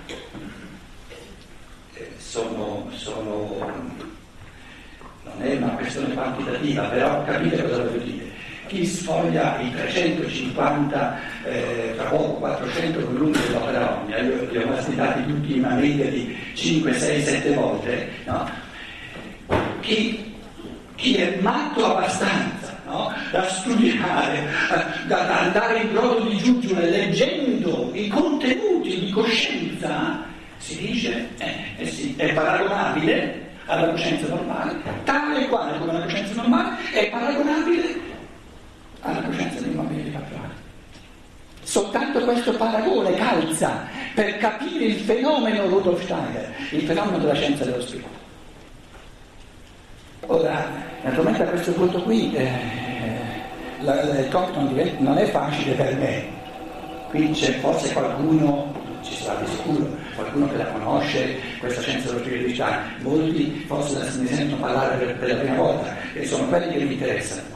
eh, 1.95 2.13
sono, 2.19 2.87
sono, 2.93 3.57
non 5.23 5.35
è 5.41 5.57
una 5.57 5.69
questione 5.69 6.13
quantitativa, 6.13 6.83
però 6.83 7.25
capite 7.25 7.63
cosa 7.63 7.83
voglio 7.83 8.05
dire. 8.05 8.33
Chi 8.67 8.85
sfoglia 8.85 9.59
i 9.59 9.73
350, 9.73 11.19
eh, 11.45 11.93
tra 11.97 12.05
poco 12.11 12.33
400 12.35 13.07
volumi 13.07 13.33
dell'opera 13.33 14.01
Omnia, 14.01 14.19
io 14.19 14.47
li 14.51 14.59
ho 14.59 14.67
mastitati 14.67 15.25
tutti 15.25 15.57
in 15.57 15.63
media 15.63 16.11
di 16.11 16.37
5, 16.53 16.93
6, 16.93 17.23
7 17.23 17.55
volte, 17.55 18.09
no? 18.27 18.51
chi, 19.81 20.35
chi 20.97 21.15
è 21.15 21.39
matto 21.41 21.87
abbastanza? 21.87 22.54
Da 23.35 23.49
studiare, 23.49 24.47
da, 25.09 25.23
da, 25.25 25.41
andare 25.41 25.81
in 25.81 25.93
brodo 25.93 26.21
di 26.21 26.37
giuggiole 26.37 26.89
leggendo 26.89 27.91
i 27.93 28.07
contenuti 28.07 29.01
di 29.01 29.11
coscienza, 29.11 30.23
si 30.59 30.79
dice 30.79 31.31
eh, 31.39 31.55
eh 31.79 31.87
sì, 31.87 32.15
è 32.17 32.33
paragonabile 32.33 33.51
alla 33.67 33.89
coscienza 33.89 34.29
normale, 34.29 34.77
tale 35.03 35.45
e 35.45 35.49
quale 35.49 35.77
come 35.81 35.95
la 35.95 36.03
coscienza 36.03 36.35
normale 36.35 36.77
è 36.93 37.11
paragonabile 37.11 38.01
alla 39.01 39.23
coscienza 39.23 39.61
dei 39.61 39.73
bambini 39.73 40.05
di 40.05 40.11
4 40.13 40.37
anni. 40.37 40.53
Soltanto 41.65 42.21
questo 42.21 42.53
paragone 42.53 43.15
calza 43.15 43.89
per 44.15 44.39
capire 44.39 44.85
il 44.85 45.01
fenomeno 45.01 45.67
Rudolf 45.67 46.05
Steiner, 46.05 46.55
il 46.71 46.83
fenomeno 46.83 47.19
della 47.19 47.35
scienza 47.35 47.65
dello 47.65 47.81
spirito. 47.81 48.23
Ora, 50.27 50.71
naturalmente 51.03 51.43
a 51.43 51.47
questo 51.47 51.73
punto 51.73 52.01
qui 52.03 52.33
eh, 52.35 52.84
la, 53.85 54.01
il 54.19 54.29
compito 54.31 54.61
non, 54.99 55.19
è 55.19 55.27
facile 55.31 55.75
per 55.75 55.95
me, 55.97 56.25
qui 57.11 57.31
c'è 57.31 57.59
forse 57.61 57.93
qualcuno, 57.93 58.75
ci 59.03 59.15
sarà 59.15 59.41
di 59.41 59.47
sicuro, 59.47 59.87
qualcuno 60.15 60.49
che 60.51 60.57
la 60.57 60.67
conosce, 60.67 61.39
questa 61.59 61.81
scienza 61.83 62.09
dello 62.09 62.21
spiritualità, 62.21 62.83
molti 63.01 63.65
forse 63.67 63.99
ne 64.19 64.27
sentono 64.27 64.61
parlare 64.61 64.97
per, 64.97 65.17
per 65.19 65.29
la 65.29 65.35
prima 65.37 65.57
volta 65.57 65.97
e 66.15 66.27
sono 66.27 66.49
quelli 66.49 66.73
che 66.73 66.85
mi 66.85 66.93
interessano. 66.95 67.53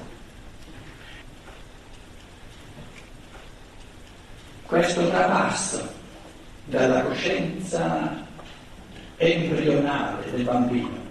Questo 4.66 5.08
trapasso 5.08 5.96
dalla 6.66 7.00
coscienza 7.00 8.26
embrionale 9.16 10.30
del 10.30 10.44
bambino 10.44 11.06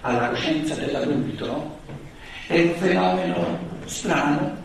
alla 0.00 0.28
coscienza 0.28 0.74
dell'adulto 0.76 1.78
è 2.46 2.60
un 2.60 2.74
fenomeno 2.74 3.65
strano, 3.86 4.56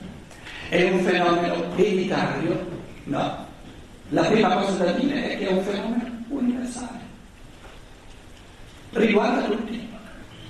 è 0.69 0.89
un 0.89 0.99
fenomeno 0.99 1.75
elitario, 1.75 2.67
no. 3.05 3.49
La 4.09 4.23
prima 4.23 4.55
cosa 4.55 4.83
da 4.83 4.91
dire 4.91 5.31
è 5.31 5.37
che 5.37 5.47
è 5.47 5.51
un 5.51 5.63
fenomeno 5.63 6.09
universale, 6.29 6.99
riguarda 8.91 9.43
tutti, 9.43 9.89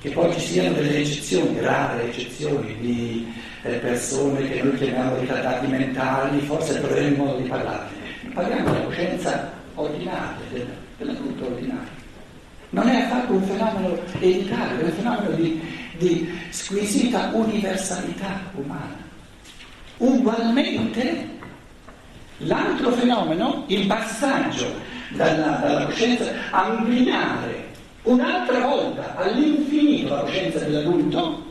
che 0.01 0.09
poi 0.09 0.33
ci 0.33 0.39
siano 0.39 0.73
delle 0.73 0.97
eccezioni, 0.97 1.59
rare 1.59 2.09
eccezioni 2.09 2.75
di 2.79 3.31
eh, 3.61 3.73
persone 3.73 4.49
che 4.49 4.63
noi 4.63 4.75
chiamiamo 4.77 5.19
ritardati 5.19 5.67
mentali, 5.67 6.39
forse 6.41 6.79
troveremo 6.79 7.23
modo 7.23 7.37
di 7.37 7.47
parlarne. 7.47 7.99
Parliamo 8.33 8.71
della 8.71 8.85
coscienza 8.85 9.51
ordinaria, 9.75 10.35
dell'adulto 10.97 11.45
ordinario 11.45 11.99
non 12.71 12.87
è 12.87 13.01
affatto 13.01 13.33
un 13.33 13.43
fenomeno 13.43 13.97
elitario, 14.19 14.79
è 14.79 14.83
un 14.83 14.91
fenomeno 14.91 15.35
di, 15.35 15.61
di 16.01 16.27
squisita 16.49 17.29
universalità 17.33 18.41
umana. 18.55 18.97
Ugualmente 19.97 21.29
l'altro 22.37 22.91
fenomeno, 22.93 23.65
il 23.67 23.85
passaggio 23.85 24.73
dalla, 25.09 25.59
dalla 25.61 25.85
coscienza 25.85 26.25
ampliare 26.49 27.69
un'altra 28.03 28.65
volta 28.65 29.15
all'infinito 29.15 30.15
la 30.15 30.21
coscienza 30.21 30.59
dell'adulto, 30.59 31.45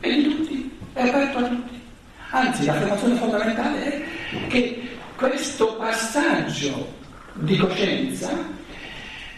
è 0.00 0.08
di 0.08 0.22
tutti, 0.22 0.78
è 0.94 1.02
aperto 1.06 1.38
a 1.38 1.42
tutti. 1.42 1.78
Anzi, 2.30 2.64
l'affermazione 2.64 3.14
fondamentale 3.16 3.84
è 3.84 4.46
che 4.48 4.88
questo 5.16 5.74
passaggio 5.74 6.98
di 7.34 7.56
coscienza 7.58 8.30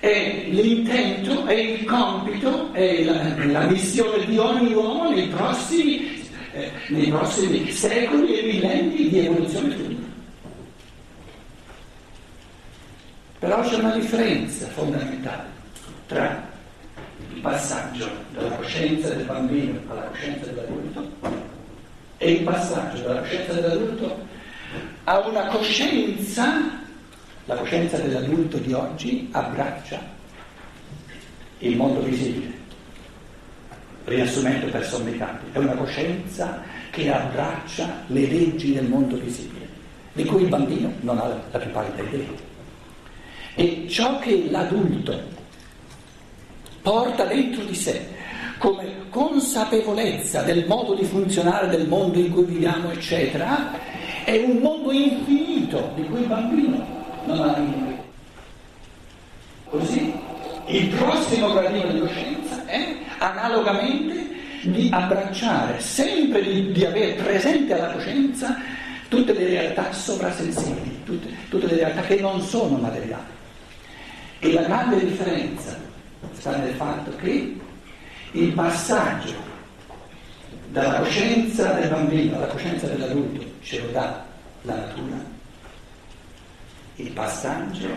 è 0.02 0.46
l'intento, 0.48 1.46
è 1.46 1.52
il 1.52 1.84
compito, 1.84 2.72
è 2.72 3.04
la, 3.04 3.46
la 3.46 3.66
missione 3.68 4.24
di 4.24 4.36
ogni 4.36 4.74
uomo 4.74 5.08
nei 5.10 5.28
prossimi, 5.28 6.20
eh, 6.50 6.72
nei 6.88 7.06
prossimi 7.08 7.70
secoli 7.70 8.36
e 8.36 8.42
millenni 8.42 9.08
di 9.08 9.18
evoluzione 9.20 9.70
futura. 9.76 10.06
Però 13.38 13.60
c'è 13.60 13.76
una 13.76 13.94
differenza 13.94 14.66
fondamentale 14.70 15.44
tra 16.06 16.50
il 17.32 17.40
passaggio 17.40 18.10
dalla 18.32 18.56
coscienza 18.56 19.08
del 19.10 19.24
bambino 19.24 19.78
alla 19.86 20.02
coscienza 20.06 20.46
dell'adulto 20.46 21.12
e 22.18 22.32
il 22.32 22.42
passaggio 22.42 23.02
dalla 23.02 23.20
coscienza 23.20 23.52
dell'adulto 23.52 24.26
a 25.04 25.18
una 25.28 25.46
coscienza 25.46 26.80
la 27.46 27.56
coscienza 27.56 27.98
dell'adulto 27.98 28.58
di 28.58 28.72
oggi 28.72 29.28
abbraccia 29.32 30.00
il 31.58 31.76
mondo 31.76 32.00
visibile, 32.00 32.52
riassumendo 34.04 34.66
per 34.66 34.84
sommi 34.84 35.16
capi, 35.16 35.46
è 35.52 35.58
una 35.58 35.74
coscienza 35.74 36.62
che 36.90 37.10
abbraccia 37.10 38.02
le 38.08 38.26
leggi 38.26 38.74
del 38.74 38.86
mondo 38.86 39.16
visibile, 39.16 39.66
di 40.12 40.24
cui 40.24 40.42
il 40.42 40.48
bambino 40.48 40.92
non 41.00 41.18
ha 41.18 41.40
la 41.50 41.58
più 41.58 41.70
pallida 41.70 42.02
idea. 42.02 42.50
E 43.54 43.86
ciò 43.88 44.18
che 44.18 44.48
l'adulto 44.50 45.20
porta 46.80 47.24
dentro 47.24 47.64
di 47.64 47.74
sé 47.74 48.08
come 48.58 49.08
consapevolezza 49.10 50.42
del 50.42 50.66
modo 50.66 50.94
di 50.94 51.04
funzionare 51.04 51.68
del 51.68 51.86
mondo 51.86 52.18
in 52.18 52.30
cui 52.30 52.44
viviamo, 52.44 52.90
eccetera, 52.90 53.72
è 54.24 54.36
un 54.38 54.58
mondo 54.58 54.92
infinito 54.92 55.90
di 55.96 56.04
cui 56.04 56.20
il 56.20 56.26
bambino 56.26 57.01
non. 57.26 58.00
Così 59.68 60.12
il 60.66 60.88
prossimo 60.88 61.52
gradino 61.52 61.90
di 61.92 62.00
coscienza 62.00 62.64
è 62.66 62.96
analogamente 63.18 64.30
di 64.62 64.88
abbracciare, 64.92 65.80
sempre 65.80 66.42
di, 66.42 66.72
di 66.72 66.84
avere 66.84 67.14
presente 67.14 67.72
alla 67.74 67.92
coscienza 67.92 68.56
tutte 69.08 69.32
le 69.32 69.46
realtà 69.46 69.92
sovrasensibili, 69.92 71.02
tutte, 71.04 71.28
tutte 71.48 71.66
le 71.66 71.76
realtà 71.76 72.02
che 72.02 72.20
non 72.20 72.40
sono 72.40 72.76
materiali. 72.76 73.30
E 74.38 74.52
la 74.52 74.62
grande 74.62 75.04
differenza 75.04 75.78
sta 76.32 76.56
nel 76.56 76.74
fatto 76.74 77.14
che 77.16 77.56
il 78.32 78.52
passaggio 78.52 79.50
dalla 80.68 81.00
coscienza 81.00 81.72
del 81.72 81.90
bambino 81.90 82.36
alla 82.36 82.46
coscienza 82.46 82.86
dell'adulto 82.86 83.44
ce 83.62 83.80
lo 83.80 83.90
dà 83.90 84.24
la 84.62 84.74
natura 84.74 85.40
il 87.02 87.10
passaggio 87.12 87.88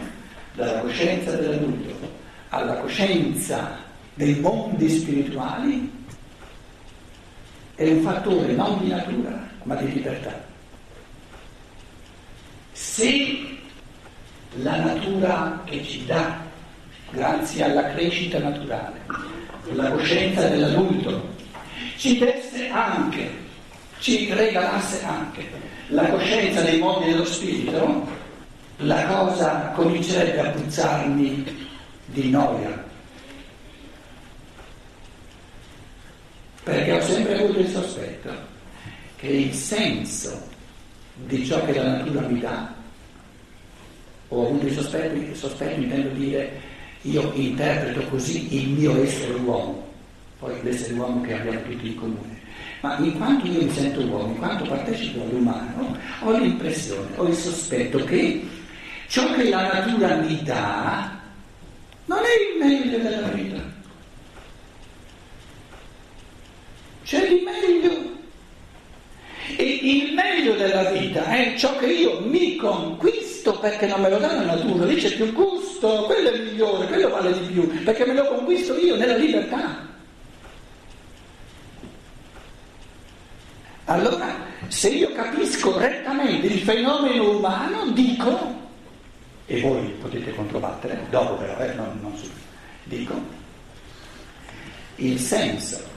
dalla 0.53 0.79
coscienza 0.79 1.31
dell'adulto 1.31 2.23
alla 2.49 2.75
coscienza 2.77 3.77
dei 4.15 4.39
mondi 4.39 4.89
spirituali 4.89 5.91
è 7.75 7.87
un 7.89 8.01
fattore 8.01 8.53
non 8.53 8.79
di 8.79 8.89
natura 8.89 9.47
ma 9.63 9.75
di 9.75 9.91
libertà. 9.93 10.43
se 12.71 13.43
la 14.61 14.77
natura 14.77 15.61
che 15.65 15.83
ci 15.83 16.05
dà, 16.05 16.37
grazie 17.11 17.63
alla 17.63 17.91
crescita 17.91 18.39
naturale, 18.39 19.01
la 19.73 19.91
coscienza 19.91 20.47
dell'adulto, 20.47 21.33
ci 21.97 22.17
desse 22.17 22.69
anche, 22.69 23.29
ci 23.99 24.31
regalasse 24.33 25.03
anche 25.03 25.49
la 25.87 26.07
coscienza 26.09 26.61
dei 26.61 26.79
modi 26.79 27.11
dello 27.11 27.25
spirito, 27.25 28.07
la 28.77 29.05
cosa 29.05 29.71
comincerebbe 29.75 30.39
a 30.39 30.49
puzzarmi 30.49 31.67
di 32.05 32.29
noia. 32.29 32.83
Perché 36.63 36.91
ho 36.91 37.01
sempre 37.01 37.39
avuto 37.39 37.59
il 37.59 37.69
sospetto 37.69 38.29
che 39.17 39.27
il 39.27 39.53
senso 39.53 40.47
di 41.13 41.45
ciò 41.45 41.63
che 41.65 41.75
la 41.75 41.97
natura 41.97 42.27
mi 42.27 42.39
dà, 42.39 42.73
ho 44.29 44.47
avuto 44.47 44.65
il 44.65 44.73
sospetto, 44.73 45.15
il 45.15 45.35
sospetto 45.35 45.79
intendo 45.79 46.09
dire 46.09 46.73
io 47.01 47.31
interpreto 47.33 48.01
così 48.07 48.55
il 48.55 48.69
mio 48.69 49.01
essere 49.03 49.33
uomo, 49.33 49.87
poi 50.39 50.61
l'essere 50.63 50.93
uomo 50.95 51.21
che 51.21 51.39
abbiamo 51.39 51.61
tutti 51.61 51.87
in 51.87 51.95
comune. 51.95 52.41
Ma 52.81 52.97
in 52.97 53.15
quanto 53.15 53.45
io 53.45 53.63
mi 53.63 53.69
sento 53.71 54.01
uomo, 54.01 54.33
in 54.33 54.37
quanto 54.37 54.65
partecipo 54.65 55.21
all'umano, 55.21 55.97
ho 56.21 56.37
l'impressione, 56.37 57.09
ho 57.15 57.27
il 57.27 57.35
sospetto 57.35 58.03
che 58.03 58.43
ciò 59.07 59.33
che 59.33 59.49
la 59.49 59.73
natura 59.73 60.15
mi 60.15 60.41
dà 60.43 61.19
non 62.05 62.19
è 62.19 62.29
il 62.41 62.65
meglio 62.65 62.97
della 62.97 63.27
vita. 63.29 63.61
C'è 67.03 67.27
di 67.27 67.43
meglio. 67.43 68.13
E 69.57 69.63
il 69.63 70.13
meglio 70.13 70.53
della 70.55 70.89
vita 70.89 71.23
è 71.25 71.53
ciò 71.55 71.75
che 71.77 71.85
io 71.85 72.19
mi 72.21 72.55
conquisto 72.55 73.59
perché 73.59 73.85
non 73.85 74.01
me 74.01 74.09
lo 74.09 74.17
dà 74.17 74.33
la 74.33 74.55
natura, 74.55 74.85
lì 74.85 74.95
c'è 74.95 75.15
più 75.15 75.31
gusto, 75.31 76.03
quello 76.05 76.31
è 76.31 76.39
migliore, 76.39 76.87
quello 76.87 77.09
vale 77.09 77.31
di 77.39 77.53
più, 77.53 77.83
perché 77.83 78.05
me 78.05 78.13
lo 78.13 78.25
conquisto 78.25 78.75
io 78.75 78.95
nella 78.95 79.15
libertà. 79.15 79.87
Allora, 83.85 84.35
se 84.67 84.89
io 84.89 85.11
capisco 85.11 85.71
correttamente 85.71 86.47
il 86.47 86.59
fenomeno 86.61 87.37
umano, 87.37 87.91
dico, 87.91 88.63
e 89.47 89.61
voi 89.61 89.95
potete 90.01 90.33
controbattere, 90.33 91.05
dopo 91.09 91.35
però, 91.35 91.57
eh, 91.59 91.73
non, 91.73 91.99
non 92.01 92.15
subito, 92.15 92.33
dico, 92.83 93.13
il 94.97 95.19
senso 95.19 95.93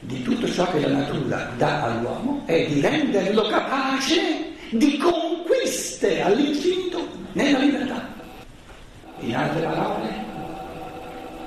di 0.00 0.22
tutto 0.22 0.50
ciò 0.50 0.70
che 0.70 0.80
la 0.80 0.88
natura 0.88 1.50
dà 1.56 1.84
all'uomo 1.84 2.42
è 2.46 2.66
di 2.66 2.80
renderlo 2.80 3.46
capace 3.48 4.54
di 4.70 4.96
conquiste 4.96 6.22
all'infinito 6.22 7.06
nella 7.32 7.58
libertà. 7.58 8.08
In 9.20 9.36
altre 9.36 9.62
parole, 9.66 10.24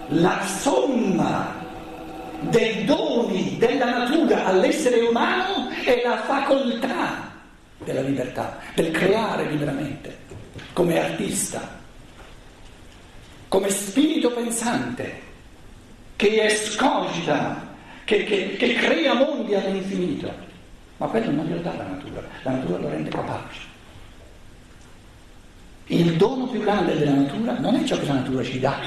la 0.09 0.45
somma 0.45 1.61
dei 2.41 2.85
doni 2.85 3.57
della 3.57 3.97
natura 3.97 4.45
all'essere 4.45 4.99
umano 5.01 5.69
è 5.83 6.01
la 6.05 6.17
facoltà 6.17 7.31
della 7.83 8.01
libertà, 8.01 8.57
del 8.75 8.91
creare 8.91 9.49
liberamente, 9.49 10.17
come 10.73 10.99
artista, 10.99 11.79
come 13.47 13.69
spirito 13.69 14.31
pensante, 14.31 15.21
che 16.15 16.45
escogita, 16.45 17.71
che, 18.03 18.23
che, 18.23 18.55
che 18.57 18.73
crea 18.75 19.13
mondi 19.13 19.55
all'infinito. 19.55 20.51
Ma 20.97 21.07
quello 21.07 21.31
non 21.31 21.45
glielo 21.45 21.61
dà 21.61 21.75
la 21.75 21.83
natura, 21.83 22.21
la 22.43 22.51
natura 22.51 22.77
lo 22.77 22.89
rende 22.89 23.09
capace. 23.09 23.71
Il 25.87 26.15
dono 26.15 26.47
più 26.47 26.61
grande 26.61 26.97
della 26.97 27.13
natura 27.13 27.59
non 27.59 27.75
è 27.75 27.83
ciò 27.83 27.97
che 27.99 28.05
la 28.05 28.13
natura 28.13 28.43
ci 28.43 28.59
dà, 28.59 28.79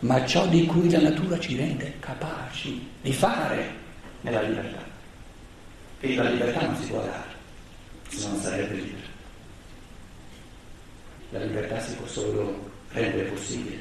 ma 0.00 0.24
ciò 0.26 0.46
di 0.46 0.66
cui 0.66 0.90
la 0.90 1.00
natura 1.00 1.38
ci 1.38 1.56
rende 1.56 1.94
capaci 2.00 2.90
di 3.00 3.12
fare 3.12 3.74
nella 4.22 4.42
libertà. 4.42 4.82
E 6.00 6.14
la 6.16 6.30
libertà 6.30 6.66
non 6.66 6.76
si 6.76 6.88
può 6.88 7.00
dare, 7.00 7.30
se 8.08 8.28
non 8.28 8.40
sarebbe 8.40 8.74
libera. 8.74 9.11
La 11.32 11.40
libertà 11.40 11.80
si 11.80 11.94
può 11.94 12.06
solo 12.06 12.70
rendere 12.92 13.24
possibile. 13.24 13.78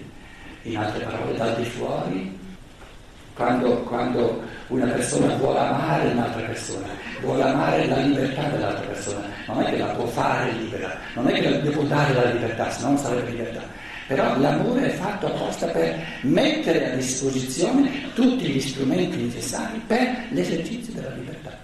In 0.63 0.77
altre 0.77 1.05
parole, 1.05 1.37
dal 1.37 1.55
di 1.55 1.65
fuori, 1.65 2.39
quando, 3.33 3.81
quando 3.83 4.41
una 4.67 4.85
persona 4.87 5.35
vuole 5.35 5.59
amare 5.59 6.09
un'altra 6.09 6.41
persona, 6.41 6.87
vuole 7.21 7.43
amare 7.43 7.87
la 7.87 7.97
libertà 7.97 8.49
dell'altra 8.49 8.85
persona, 8.85 9.27
non 9.47 9.61
è 9.61 9.69
che 9.69 9.77
la 9.77 9.87
può 9.87 10.05
fare 10.05 10.51
libera, 10.53 10.97
non 11.15 11.27
è 11.27 11.33
che 11.33 11.49
la 11.49 11.69
può 11.71 11.83
dare 11.83 12.13
la 12.13 12.31
libertà, 12.31 12.69
se 12.69 12.81
no 12.81 12.89
non 12.89 12.97
sarebbe 12.97 13.29
libertà 13.31 13.79
però 14.11 14.37
l'amore 14.37 14.91
è 14.91 14.95
fatto 14.95 15.27
apposta 15.27 15.67
per 15.67 15.97
mettere 16.23 16.91
a 16.91 16.95
disposizione 16.95 18.11
tutti 18.13 18.45
gli 18.45 18.59
strumenti 18.59 19.15
necessari 19.15 19.81
per 19.87 20.25
l'esercizio 20.31 20.91
della 20.91 21.15
libertà. 21.15 21.57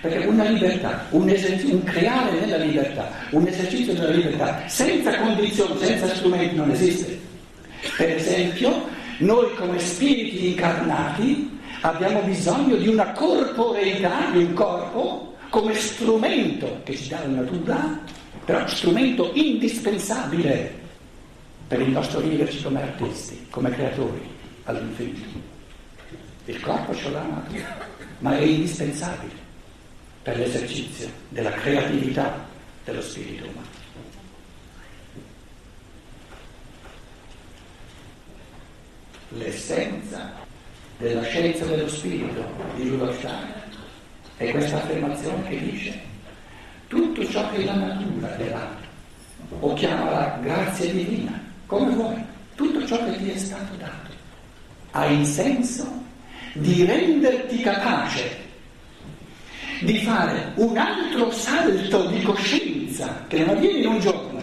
Perché 0.00 0.26
una 0.26 0.44
libertà, 0.44 1.06
un, 1.10 1.22
un 1.22 1.84
creare 1.84 2.40
nella 2.40 2.56
libertà, 2.58 3.10
un 3.30 3.46
esercizio 3.46 3.94
della 3.94 4.10
libertà 4.10 4.62
senza 4.66 5.18
condizioni, 5.18 5.78
senza 5.78 6.14
strumenti 6.14 6.54
non 6.54 6.70
esiste. 6.70 7.18
Per 7.96 8.10
esempio, 8.10 8.88
noi 9.18 9.54
come 9.54 9.78
spiriti 9.78 10.48
incarnati 10.48 11.58
abbiamo 11.80 12.20
bisogno 12.22 12.76
di 12.76 12.88
una 12.88 13.12
corporeità, 13.12 14.30
di 14.32 14.38
un 14.44 14.52
corpo, 14.52 15.34
come 15.48 15.74
strumento 15.74 16.80
che 16.84 16.94
ci 16.94 17.08
dà 17.08 17.20
la 17.20 17.40
natura, 17.40 17.98
però 18.44 18.66
strumento 18.66 19.30
indispensabile 19.34 20.84
per 21.68 21.80
il 21.80 21.88
nostro 21.88 22.20
viverci 22.20 22.62
come 22.62 22.82
artisti, 22.82 23.46
come 23.50 23.70
creatori 23.70 24.20
all'infinito. 24.64 25.54
Il 26.44 26.60
corpo 26.60 26.94
ce 26.94 27.10
l'ha 27.10 27.22
natura, 27.22 27.76
ma 28.18 28.36
è 28.36 28.42
indispensabile 28.42 29.45
per 30.26 30.38
l'esercizio 30.38 31.08
della 31.28 31.52
creatività 31.52 32.44
dello 32.84 33.00
spirito 33.00 33.44
umano. 33.44 33.66
L'essenza 39.28 40.32
della 40.98 41.22
scienza 41.22 41.64
dello 41.66 41.86
spirito 41.86 42.44
di 42.74 42.88
Rudolf 42.88 43.16
Steiner 43.18 43.68
è 44.38 44.50
questa 44.50 44.78
affermazione 44.78 45.48
che 45.48 45.60
dice 45.60 46.00
tutto 46.88 47.24
ciò 47.28 47.48
che 47.52 47.64
la 47.64 47.74
natura 47.74 48.36
le 48.36 48.48
dà, 48.48 48.76
o 49.60 49.74
chiamala 49.74 50.40
grazia 50.42 50.90
divina, 50.90 51.40
come 51.66 51.94
vuoi, 51.94 52.20
tutto 52.56 52.84
ciò 52.84 52.96
che 53.04 53.16
ti 53.18 53.30
è 53.30 53.38
stato 53.38 53.76
dato 53.76 54.10
ha 54.90 55.06
il 55.06 55.24
senso 55.24 55.86
di 56.54 56.84
renderti 56.84 57.60
capace 57.60 58.45
di 59.80 59.98
fare 59.98 60.52
un 60.56 60.76
altro 60.76 61.30
salto 61.30 62.06
di 62.06 62.22
coscienza 62.22 63.24
che 63.28 63.38
non 63.40 63.56
avviene 63.56 63.78
in 63.78 63.86
un 63.86 64.00
giorno. 64.00 64.34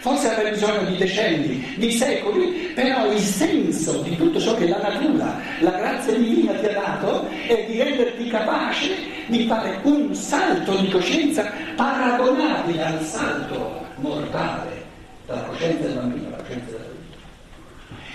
Forse 0.00 0.30
avrai 0.30 0.50
bisogno 0.50 0.82
di 0.82 0.96
decenni, 0.98 1.74
di 1.76 1.90
secoli, 1.90 2.72
però 2.74 3.10
il 3.10 3.18
senso 3.18 4.02
di 4.02 4.14
tutto 4.16 4.38
ciò 4.38 4.54
che 4.54 4.68
la 4.68 4.76
natura, 4.76 5.40
la 5.60 5.70
grazia 5.70 6.12
divina 6.12 6.52
ti 6.52 6.66
ha 6.66 6.72
dato 6.72 7.26
è 7.46 7.64
di 7.66 7.82
renderti 7.82 8.28
capace 8.28 8.90
di 9.28 9.46
fare 9.46 9.78
un 9.84 10.14
salto 10.14 10.76
di 10.76 10.90
coscienza 10.90 11.50
paragonabile 11.74 12.84
al 12.84 13.00
salto 13.02 13.86
mortale 13.96 14.82
dalla 15.26 15.42
coscienza 15.42 15.86
del 15.86 15.94
bambino 15.94 16.26
alla 16.26 16.36
coscienza 16.36 16.70
dell'adulto. 16.72 16.92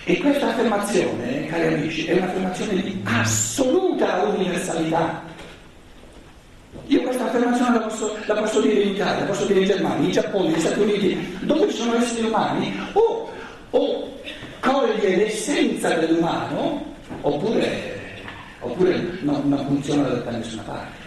E 0.04 0.18
questa 0.20 0.48
affermazione, 0.48 1.46
cari 1.48 1.74
amici, 1.74 2.06
è 2.06 2.14
un'affermazione 2.14 2.82
di 2.82 3.02
assoluta 3.04 4.24
universalità. 4.24 5.24
Io 6.90 7.04
questa 7.04 7.26
affermazione 7.26 7.78
la 7.78 7.82
posso, 7.82 8.18
la 8.26 8.34
posso, 8.34 8.62
dire 8.62 8.82
in 8.82 8.96
Italia, 8.96 9.20
la 9.20 9.26
posso 9.26 9.46
dire 9.46 9.60
in 9.60 9.66
Germania, 9.68 10.06
in 10.06 10.12
Giappone, 10.12 10.50
negli 10.50 10.60
Stati 10.60 10.80
Uniti, 10.80 11.38
dove 11.42 11.70
ci 11.70 11.76
sono 11.76 11.96
esseri 11.96 12.26
umani, 12.26 12.80
o, 12.94 13.30
o 13.70 14.12
coglie 14.60 15.16
l'essenza 15.18 15.90
dell'umano, 15.94 16.84
oppure, 17.22 18.00
oppure 18.62 19.20
non, 19.22 19.40
non 19.46 19.66
funziona 19.68 20.08
da 20.10 20.32
nessuna 20.32 20.64
parte. 20.64 20.99